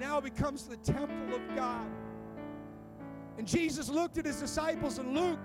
now 0.00 0.20
becomes 0.20 0.64
the 0.64 0.76
temple 0.78 1.34
of 1.34 1.40
God. 1.54 1.86
And 3.36 3.46
Jesus 3.46 3.88
looked 3.88 4.18
at 4.18 4.24
his 4.24 4.40
disciples 4.40 4.98
in 4.98 5.14
Luke 5.14 5.38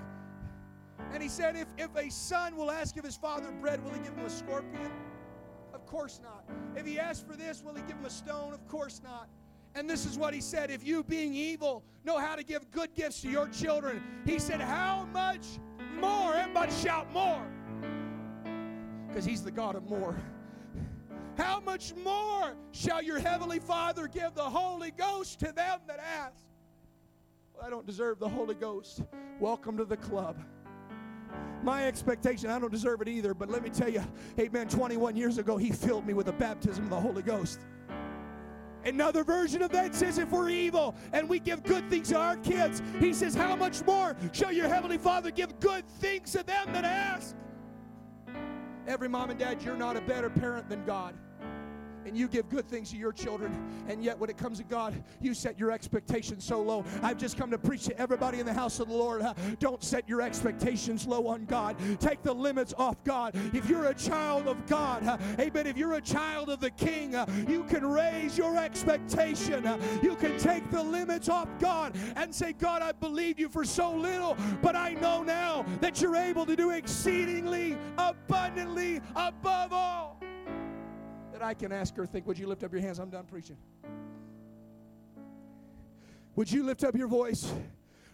and 1.11 1.21
he 1.21 1.29
said, 1.29 1.55
if, 1.55 1.67
if 1.77 1.95
a 1.95 2.09
son 2.09 2.55
will 2.55 2.71
ask 2.71 2.97
of 2.97 3.05
his 3.05 3.15
father 3.15 3.51
bread, 3.61 3.84
will 3.84 3.91
he 3.91 3.99
give 3.99 4.15
him 4.15 4.25
a 4.25 4.29
scorpion? 4.29 4.91
Of 5.73 5.86
course 5.86 6.19
not. 6.23 6.45
If 6.75 6.86
he 6.86 6.99
asks 6.99 7.23
for 7.27 7.36
this, 7.36 7.63
will 7.63 7.75
he 7.75 7.81
give 7.81 7.97
him 7.97 8.05
a 8.05 8.09
stone? 8.09 8.53
Of 8.53 8.67
course 8.67 9.01
not. 9.03 9.27
And 9.76 9.89
this 9.89 10.05
is 10.05 10.17
what 10.17 10.34
he 10.34 10.41
said 10.41 10.69
if 10.69 10.86
you, 10.86 11.03
being 11.03 11.34
evil, 11.34 11.84
know 12.03 12.19
how 12.19 12.36
to 12.36 12.43
give 12.43 12.69
good 12.71 12.93
gifts 12.93 13.21
to 13.21 13.30
your 13.30 13.47
children, 13.47 14.03
he 14.26 14.38
said, 14.39 14.61
How 14.61 15.07
much 15.11 15.45
more? 15.99 16.36
Everybody 16.36 16.71
shout 16.71 17.11
more. 17.11 17.45
Because 19.07 19.26
he's 19.26 19.43
the 19.43 19.51
God 19.51 19.76
of 19.76 19.84
more. 19.89 20.15
How 21.38 21.59
much 21.59 21.95
more 21.95 22.55
shall 22.71 23.01
your 23.01 23.17
heavenly 23.17 23.59
Father 23.59 24.07
give 24.07 24.36
the 24.36 24.43
Holy 24.43 24.91
Ghost 24.91 25.39
to 25.39 25.51
them 25.51 25.80
that 25.88 25.99
ask? 25.99 26.43
Well, 27.53 27.65
I 27.65 27.69
don't 27.69 27.88
deserve 27.88 28.19
the 28.19 28.30
Holy 28.30 28.53
Ghost. 28.53 29.01
Welcome 29.39 29.78
to 29.78 29.86
the 29.86 29.97
club. 29.97 30.38
My 31.63 31.88
expectation, 31.88 32.49
I 32.49 32.59
don't 32.59 32.71
deserve 32.71 33.01
it 33.01 33.07
either, 33.07 33.34
but 33.34 33.49
let 33.49 33.63
me 33.63 33.69
tell 33.69 33.89
you, 33.89 34.03
amen, 34.39 34.67
21 34.67 35.15
years 35.15 35.39
ago, 35.39 35.57
he 35.57 35.71
filled 35.71 36.05
me 36.05 36.13
with 36.13 36.28
the 36.28 36.34
baptism 36.34 36.84
of 36.84 36.89
the 36.91 36.99
Holy 36.99 37.24
Ghost. 37.24 37.59
Another 38.86 39.23
version 39.23 39.61
of 39.61 39.71
that 39.71 39.95
says, 39.95 40.17
if 40.17 40.31
we're 40.31 40.49
evil 40.49 40.95
and 41.13 41.27
we 41.27 41.39
give 41.39 41.63
good 41.63 41.89
things 41.89 42.09
to 42.09 42.17
our 42.17 42.38
kids, 42.38 42.81
he 42.99 43.13
says, 43.13 43.34
how 43.34 43.55
much 43.55 43.86
more 43.86 44.15
shall 44.31 44.51
your 44.51 44.67
heavenly 44.67 44.97
Father 44.97 45.31
give 45.31 45.59
good 45.59 45.88
things 45.88 46.31
to 46.34 46.43
them 46.43 46.73
that 46.73 46.84
ask? 46.84 47.36
Every 48.86 49.07
mom 49.07 49.29
and 49.29 49.39
dad, 49.39 49.63
you're 49.63 49.77
not 49.77 49.95
a 49.95 50.01
better 50.01 50.29
parent 50.29 50.67
than 50.67 50.86
God 50.86 51.15
and 52.06 52.18
you 52.18 52.28
give 52.28 52.49
good 52.49 52.68
things 52.68 52.91
to 52.91 52.97
your 52.97 53.12
children, 53.12 53.51
and 53.88 54.04
yet 54.04 54.18
when 54.18 54.30
it 54.30 54.38
comes 54.38 54.58
to 54.60 54.64
God, 54.64 54.93
you 55.22 55.34
set 55.34 55.60
your 55.60 55.72
expectations 55.72 56.43
so 56.43 56.62
low. 56.62 56.84
I've 57.01 57.18
just 57.18 57.38
come 57.38 57.51
to 57.51 57.58
preach 57.58 57.86
to 57.86 57.97
everybody 57.99 58.39
in 58.39 58.45
the 58.45 58.54
house 58.54 58.80
of 58.80 58.88
the 58.88 58.93
Lord. 58.93 59.24
Don't 59.60 59.84
set 59.84 60.08
your 60.08 60.22
expectations 60.22 61.08
low 61.08 61.28
on 61.28 61.45
God. 61.45 61.76
Take 61.99 62.24
the 62.24 62.34
limits 62.34 62.74
off 62.78 63.04
God. 63.04 63.36
If 63.54 63.70
you're 63.70 63.86
a 63.86 63.93
child 63.93 64.47
of 64.47 64.66
God, 64.68 65.06
uh, 65.06 65.18
amen, 65.39 65.68
if 65.68 65.78
you're 65.78 65.93
a 65.93 66.01
child 66.01 66.49
of 66.49 66.60
the 66.60 66.72
King, 66.72 67.16
uh, 67.16 67.26
you 67.47 67.64
can 67.64 67.86
raise 67.86 68.38
your 68.38 68.58
expectation. 68.58 69.66
Uh, 69.66 69.78
you 70.01 70.16
can 70.16 70.38
take 70.38 70.70
the 70.70 70.82
limits 70.82 71.30
off 71.30 71.47
God 71.60 71.95
and 72.16 72.34
say, 72.34 72.54
God, 72.54 72.82
I 72.82 72.91
believed 72.91 73.39
you 73.39 73.49
for 73.49 73.66
so 73.66 73.93
little, 73.93 74.38
but 74.62 74.76
I 74.76 74.93
know 74.93 75.24
now 75.24 75.66
that 75.82 76.01
you're 76.01 76.16
able 76.16 76.45
to 76.45 76.56
do 76.56 76.72
exceedingly 76.72 77.78
abundantly 77.97 79.01
above 79.16 79.74
all 79.74 80.20
I 81.41 81.53
can 81.53 81.71
ask 81.71 81.95
her, 81.95 82.05
think, 82.05 82.27
would 82.27 82.38
you 82.38 82.47
lift 82.47 82.63
up 82.63 82.71
your 82.71 82.81
hands? 82.81 82.99
I'm 82.99 83.09
done 83.09 83.25
preaching. 83.25 83.57
Would 86.36 86.51
you 86.51 86.63
lift 86.63 86.84
up 86.84 86.95
your 86.95 87.07
voice? 87.07 87.53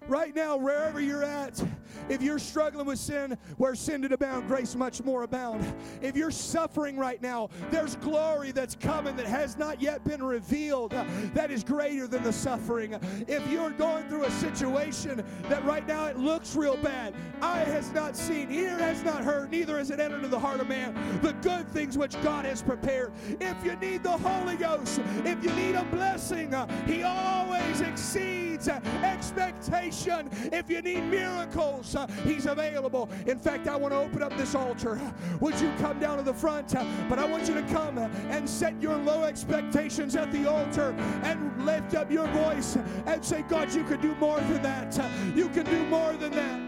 Right 0.07 0.35
now, 0.35 0.57
wherever 0.57 0.99
you're 0.99 1.23
at, 1.23 1.61
if 2.09 2.21
you're 2.21 2.39
struggling 2.39 2.85
with 2.85 2.99
sin, 2.99 3.37
where 3.57 3.75
sin 3.75 4.01
did 4.01 4.11
abound, 4.11 4.47
grace 4.47 4.75
much 4.75 5.03
more 5.03 5.23
abound. 5.23 5.73
If 6.01 6.15
you're 6.15 6.31
suffering 6.31 6.97
right 6.97 7.21
now, 7.21 7.49
there's 7.69 7.95
glory 7.97 8.51
that's 8.51 8.75
coming 8.75 9.15
that 9.17 9.25
has 9.25 9.57
not 9.57 9.81
yet 9.81 10.03
been 10.03 10.23
revealed 10.23 10.93
uh, 10.93 11.05
that 11.33 11.51
is 11.51 11.63
greater 11.63 12.07
than 12.07 12.23
the 12.23 12.33
suffering. 12.33 12.97
If 13.27 13.47
you're 13.49 13.71
going 13.71 14.07
through 14.07 14.23
a 14.23 14.31
situation 14.31 15.23
that 15.43 15.63
right 15.65 15.87
now 15.87 16.05
it 16.05 16.17
looks 16.17 16.55
real 16.55 16.77
bad, 16.77 17.13
eye 17.41 17.59
has 17.65 17.91
not 17.91 18.15
seen, 18.15 18.51
ear 18.51 18.77
has 18.77 19.03
not 19.03 19.23
heard, 19.23 19.51
neither 19.51 19.77
has 19.77 19.91
it 19.91 19.99
entered 19.99 20.17
into 20.17 20.29
the 20.29 20.39
heart 20.39 20.59
of 20.59 20.67
man 20.67 20.95
the 21.21 21.33
good 21.33 21.67
things 21.69 21.97
which 21.97 22.19
God 22.21 22.45
has 22.45 22.61
prepared. 22.61 23.11
If 23.39 23.63
you 23.63 23.75
need 23.75 24.03
the 24.03 24.17
Holy 24.17 24.55
Ghost, 24.55 25.01
if 25.25 25.43
you 25.43 25.51
need 25.53 25.75
a 25.75 25.83
blessing, 25.85 26.53
uh, 26.53 26.67
He 26.85 27.03
always 27.03 27.81
exceeds 27.81 28.48
uh, 28.67 28.79
expectations 29.03 29.49
salvation. 29.89 30.29
If 30.51 30.69
you 30.69 30.81
need 30.81 31.01
miracles, 31.05 31.95
uh, 31.95 32.07
He's 32.23 32.45
available. 32.45 33.09
In 33.27 33.37
fact, 33.37 33.67
I 33.67 33.75
want 33.75 33.93
to 33.93 33.99
open 33.99 34.23
up 34.23 34.35
this 34.37 34.55
altar. 34.55 34.99
Would 35.39 35.59
you 35.59 35.71
come 35.79 35.99
down 35.99 36.17
to 36.17 36.23
the 36.23 36.33
front? 36.33 36.75
Uh, 36.75 36.85
but 37.07 37.19
I 37.19 37.25
want 37.25 37.47
you 37.47 37.53
to 37.55 37.63
come 37.63 37.97
and 37.97 38.49
set 38.49 38.79
your 38.81 38.97
low 38.97 39.23
expectations 39.23 40.15
at 40.15 40.31
the 40.31 40.49
altar 40.49 40.95
and 41.23 41.65
lift 41.65 41.95
up 41.95 42.11
your 42.11 42.27
voice 42.27 42.77
and 43.05 43.23
say, 43.23 43.43
God, 43.43 43.73
you 43.73 43.83
can 43.83 44.01
do 44.01 44.15
more 44.15 44.39
than 44.39 44.61
that. 44.63 44.95
You 45.35 45.49
can 45.49 45.65
do 45.65 45.83
more 45.85 46.13
than 46.13 46.31
that. 46.31 46.59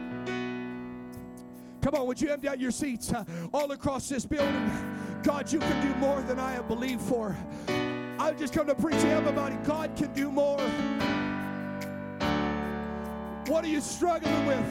Come 1.82 1.96
on, 1.96 2.06
would 2.06 2.22
you 2.22 2.30
empty 2.30 2.48
out 2.48 2.60
your 2.60 2.72
seats 2.72 3.12
uh, 3.12 3.24
all 3.54 3.72
across 3.72 4.08
this 4.08 4.26
building? 4.26 4.72
God, 5.24 5.52
you 5.52 5.60
can 5.60 5.88
do 5.88 5.96
more 6.00 6.22
than 6.22 6.40
I 6.40 6.54
have 6.54 6.68
believed 6.68 7.02
for. 7.02 7.36
I've 8.20 8.38
just 8.38 8.54
come 8.54 8.68
to 8.68 8.76
preach 8.76 9.02
to 9.02 9.10
everybody 9.10 9.56
God 9.66 9.96
can 9.96 10.14
do 10.14 10.32
more. 10.32 10.60
What 13.52 13.66
are 13.66 13.68
you 13.68 13.82
struggling 13.82 14.46
with? 14.46 14.64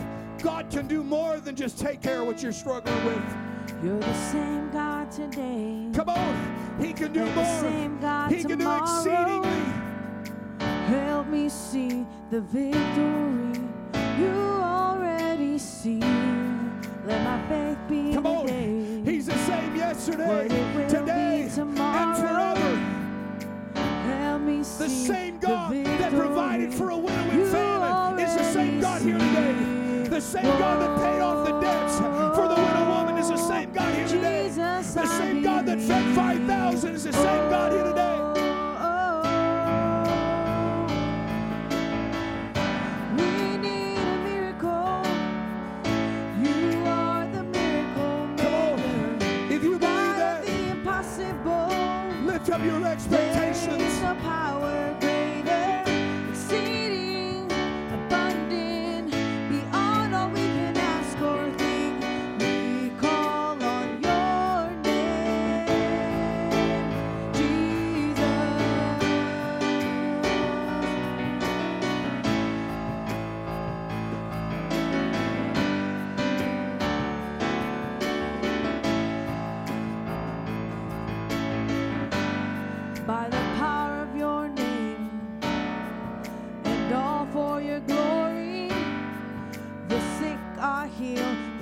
God 0.43 0.71
can 0.71 0.87
do 0.87 1.05
more 1.05 1.39
than 1.39 1.55
just 1.55 1.79
take 1.79 2.01
care 2.01 2.23
of 2.23 2.27
what 2.27 2.43
you're 2.43 2.51
struggling 2.51 3.05
with. 3.05 3.23
You're 3.85 4.01
the 4.01 4.15
same 4.15 4.71
God 4.71 5.13
today. 5.13 5.91
Come 5.93 6.09
on. 6.09 6.79
He 6.81 6.95
can 6.95 7.13
do 7.13 7.19
you're 7.19 7.35
more. 7.35 7.45
The 7.45 7.61
same 7.61 8.01
God 8.01 8.33
he 8.33 8.43
tomorrow. 8.43 8.79
can 8.79 8.79
do 8.79 9.53
exceedingly. 9.53 10.67
Help 10.87 11.27
me 11.27 11.51
see 11.51 12.07
the 12.31 12.41
victory 12.41 13.63
you 14.19 14.33
already 14.63 15.59
see. 15.59 16.01
Let 17.05 17.23
my 17.23 17.49
faith 17.51 17.79
be 17.87 18.15
Come 18.15 18.27
on. 18.27 18.47
Day. 18.47 19.03
He's 19.05 19.27
the 19.27 19.37
same 19.45 19.77
yesterday, 19.77 20.49
today, 20.89 21.51
and 21.55 22.17
forever. 22.17 22.77
Help 23.75 24.41
me 24.41 24.65
see 24.65 24.85
the 24.85 24.89
same 24.89 25.39
God 25.39 25.71
the 25.75 25.83
that 25.83 26.13
provided 26.15 26.73
for 26.73 26.89
a 26.89 26.97
widow 26.97 27.50
is 28.31 28.37
the 28.37 28.53
same 28.53 28.81
God 28.81 29.03
here 29.03 29.19
today. 29.19 30.09
The 30.09 30.21
same 30.21 30.45
God 30.45 30.81
that 30.83 30.99
paid 30.99 31.21
off 31.21 31.47
the 31.47 31.61
debts 31.61 31.97
for 31.99 32.49
the 32.49 32.55
widow 32.55 32.89
woman 32.89 33.19
is 33.19 33.29
the 33.29 33.37
same 33.37 33.73
God 33.73 33.95
here 33.95 34.07
today. 34.07 34.49
The 34.49 34.83
same 34.83 35.43
God 35.43 35.67
that 35.67 35.81
fed 35.81 36.15
5,000 36.15 36.95
is 36.95 37.05
the 37.05 37.13
same 37.13 37.51
God 37.51 37.73
here 37.73 37.85
today. 37.85 38.10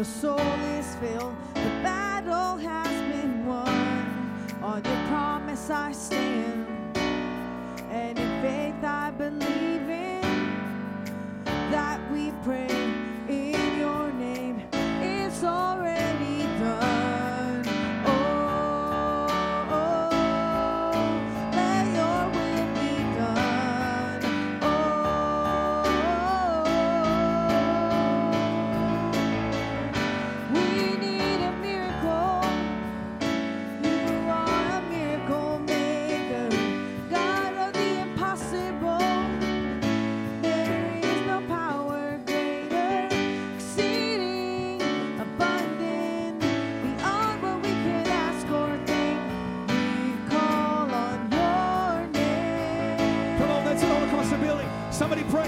The 0.09 0.38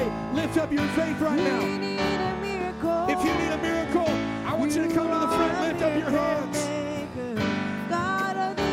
pray. 0.01 0.33
Lift 0.33 0.57
up 0.57 0.73
your 0.73 0.87
faith 0.89 1.21
right 1.21 1.39
now. 1.39 1.61
need 1.61 1.99
a 2.01 2.37
miracle. 2.41 3.07
If 3.09 3.25
you 3.25 3.35
need 3.35 3.53
a 3.53 3.59
miracle, 3.59 4.09
I 4.47 4.55
want 4.55 4.75
you 4.75 4.83
to 4.87 4.95
come 4.95 5.09
to 5.09 5.19
the 5.19 5.29
front. 5.29 5.61
Lift 5.61 5.83
up 5.83 5.99
your 5.99 6.11
hands. 6.11 6.67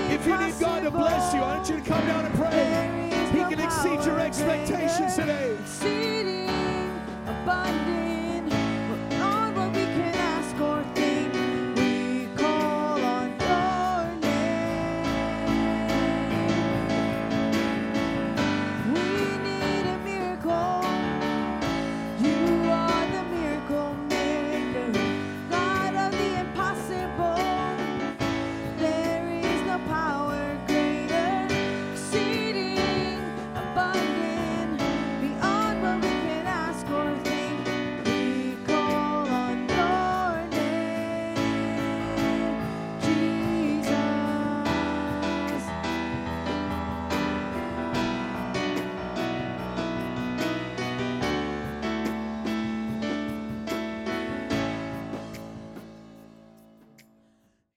If 0.09 0.25
you 0.25 0.37
need 0.37 0.59
God 0.59 0.83
to 0.83 0.91
bless 0.91 1.33
you, 1.33 1.41
I 1.41 1.57
want 1.57 1.69
you 1.69 1.75
to 1.75 1.81
come 1.81 2.05
down 2.07 2.25
and 2.25 2.35
pray. 2.35 3.29
He 3.31 3.39
can 3.39 3.59
exceed 3.59 4.03
your 4.05 4.19
expectations. 4.19 5.96